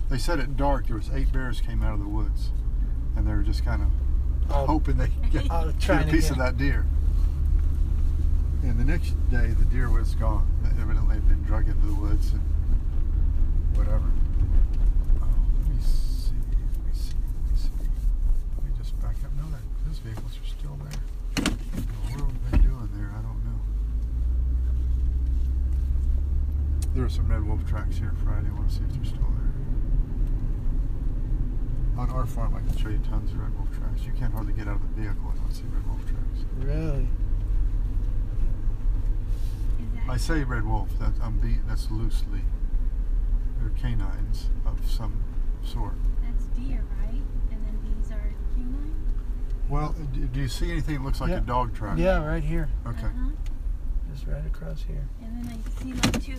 They 0.08 0.18
said 0.18 0.40
at 0.40 0.56
dark 0.56 0.86
there 0.86 0.96
was 0.96 1.10
eight 1.12 1.32
bears 1.32 1.60
came 1.60 1.82
out 1.82 1.92
of 1.94 2.00
the 2.00 2.08
woods, 2.08 2.50
and 3.16 3.26
they 3.26 3.32
were 3.32 3.42
just 3.42 3.64
kind 3.64 3.82
of 3.82 3.88
Oh, 4.48 4.64
hoping 4.66 4.96
they 4.96 5.08
could 5.08 5.30
get, 5.32 5.42
get 5.80 6.06
a 6.06 6.10
piece 6.10 6.24
get- 6.24 6.30
of 6.32 6.38
that 6.38 6.56
deer. 6.56 6.86
And 8.62 8.78
the 8.80 8.84
next 8.84 9.10
day, 9.30 9.48
the 9.48 9.64
deer 9.66 9.90
was 9.90 10.14
gone. 10.14 10.48
They 10.62 10.70
evidently 10.80 11.16
had 11.16 11.28
been 11.28 11.42
drug 11.42 11.68
into 11.68 11.86
the 11.86 11.94
woods 11.94 12.32
and 12.32 12.40
whatever. 13.76 14.02
Oh, 15.20 15.26
let 15.58 15.68
me 15.76 15.80
see. 15.82 16.32
Let 16.32 16.86
me 16.86 16.92
see. 16.94 17.14
Let 17.44 17.52
me 17.52 17.56
see. 17.56 17.68
Let 18.56 18.64
me 18.64 18.70
just 18.78 18.98
back 19.00 19.16
up. 19.24 19.32
No, 19.36 19.42
that 19.50 19.60
those 19.86 19.98
vehicles 19.98 20.38
are 20.38 20.46
still 20.46 20.76
there. 20.82 20.98
What 21.36 22.20
have 22.20 22.50
they 22.50 22.58
doing 22.58 22.88
there? 22.96 23.10
I 23.12 23.22
don't 23.22 23.44
know. 23.44 23.60
There 27.06 27.14
some 27.14 27.28
red 27.28 27.46
wolf 27.46 27.64
tracks 27.68 27.98
here 27.98 28.12
Friday. 28.24 28.48
I 28.48 28.52
want 28.54 28.68
to 28.68 28.74
see 28.74 28.82
if 28.82 28.92
they're 28.96 29.04
still 29.04 29.20
there. 31.94 32.02
On 32.02 32.10
our 32.10 32.26
farm, 32.26 32.56
I 32.56 32.58
can 32.58 32.76
show 32.76 32.88
you 32.88 32.98
tons 32.98 33.30
of 33.30 33.38
red 33.38 33.56
wolf 33.56 33.70
tracks. 33.70 34.02
You 34.04 34.10
can't 34.10 34.32
hardly 34.32 34.52
get 34.52 34.66
out 34.66 34.74
of 34.74 34.82
the 34.82 35.02
vehicle 35.02 35.30
and 35.30 35.40
not 35.40 35.52
see 35.52 35.62
red 35.72 35.86
wolf 35.86 36.00
tracks. 36.00 36.44
Really? 36.58 37.06
Is 39.78 40.08
I 40.10 40.16
say 40.16 40.42
red 40.42 40.66
wolf. 40.66 40.98
That 40.98 41.12
I'm 41.22 41.38
be, 41.38 41.58
that's 41.68 41.92
loosely. 41.92 42.40
They're 43.60 43.70
canines 43.78 44.50
of 44.66 44.84
some 44.90 45.22
sort. 45.62 45.94
that's 46.24 46.46
deer, 46.58 46.82
right? 47.00 47.22
And 47.52 47.64
then 47.64 47.78
these 47.84 48.10
are 48.10 48.34
human. 48.56 48.96
Well, 49.68 49.94
do, 50.12 50.26
do 50.26 50.40
you 50.40 50.48
see 50.48 50.72
anything 50.72 50.96
that 50.96 51.04
looks 51.04 51.20
like 51.20 51.30
Yeah. 51.30 51.36
a 51.36 51.42
dog 51.42 51.72
track? 51.72 51.98
Yeah, 51.98 52.26
right 52.26 52.42
here. 52.42 52.68
Okay. 52.84 53.06
Uh-huh. 53.06 53.30
Just 54.12 54.26
right 54.26 54.44
across 54.44 54.82
here. 54.82 55.08
And 55.22 55.44
then 55.46 55.52
I 55.56 55.80
see 55.80 55.92
like 55.92 56.20
two. 56.20 56.34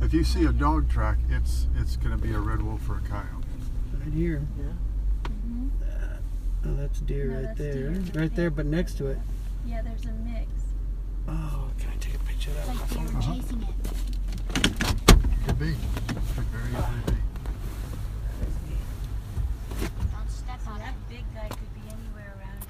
If 0.00 0.14
you 0.14 0.22
see 0.24 0.44
a 0.44 0.52
dog 0.52 0.88
track, 0.88 1.18
it's 1.28 1.66
it's 1.76 1.96
going 1.96 2.12
to 2.12 2.22
be 2.22 2.32
a 2.32 2.38
red 2.38 2.62
wolf 2.62 2.88
or 2.88 2.98
a 2.98 3.00
coyote. 3.00 3.44
Right 3.98 4.12
here. 4.14 4.42
Yeah. 4.56 4.64
Mm 4.64 5.42
-hmm. 5.44 5.68
uh, 5.82 6.68
oh, 6.70 6.76
that's 6.76 7.00
deer 7.00 7.26
no, 7.26 7.34
right 7.34 7.46
that's 7.46 7.58
there. 7.58 7.90
Deer. 7.90 8.22
Right, 8.22 8.34
there, 8.34 8.50
but 8.50 8.66
next 8.66 8.96
to 8.98 9.06
it. 9.06 9.18
Yeah, 9.66 9.82
there's 9.84 10.06
a 10.06 10.12
mix. 10.12 10.48
Oh, 11.28 11.70
can 11.78 11.90
I 11.90 11.98
take 11.98 12.14
a 12.14 12.24
picture 12.30 12.50
of 12.50 12.56
that? 12.56 12.68
Like 12.68 12.88
they 12.88 13.00
were 13.04 13.20
chasing 13.20 13.62
uh 13.62 13.68
-huh. 13.68 13.70
it. 13.70 14.08
Could 15.44 15.58
be. 15.58 15.72
Could 16.34 16.48
very 16.56 16.72
easily 16.78 17.02
be. 17.06 17.16
Don't 20.14 20.30
step 20.30 20.62
on 20.72 20.78
that 20.78 20.94
big 21.08 21.24
guy. 21.34 21.48
Could 21.58 21.74
be 21.80 21.84
anywhere 21.96 22.30
around. 22.36 22.62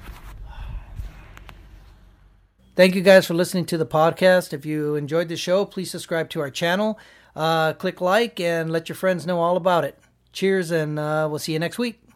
Thank 2.75 2.95
you 2.95 3.03
guys 3.03 3.25
for 3.27 3.35
listening 3.35 3.67
to 3.67 3.77
the 3.77 3.89
podcast. 3.99 4.53
If 4.53 4.65
you 4.65 4.95
enjoyed 4.95 5.27
the 5.27 5.37
show, 5.37 5.65
please 5.65 5.91
subscribe 5.91 6.27
to 6.29 6.39
our 6.39 6.51
channel 6.51 6.97
uh, 7.35 7.73
click 7.73 8.01
like, 8.01 8.39
and 8.39 8.71
let 8.71 8.89
your 8.89 8.95
friends 8.95 9.25
know 9.25 9.39
all 9.39 9.57
about 9.57 9.83
it. 9.83 9.97
Cheers, 10.33 10.71
and 10.71 10.99
uh, 10.99 11.27
we'll 11.29 11.39
see 11.39 11.53
you 11.53 11.59
next 11.59 11.77
week. 11.77 12.08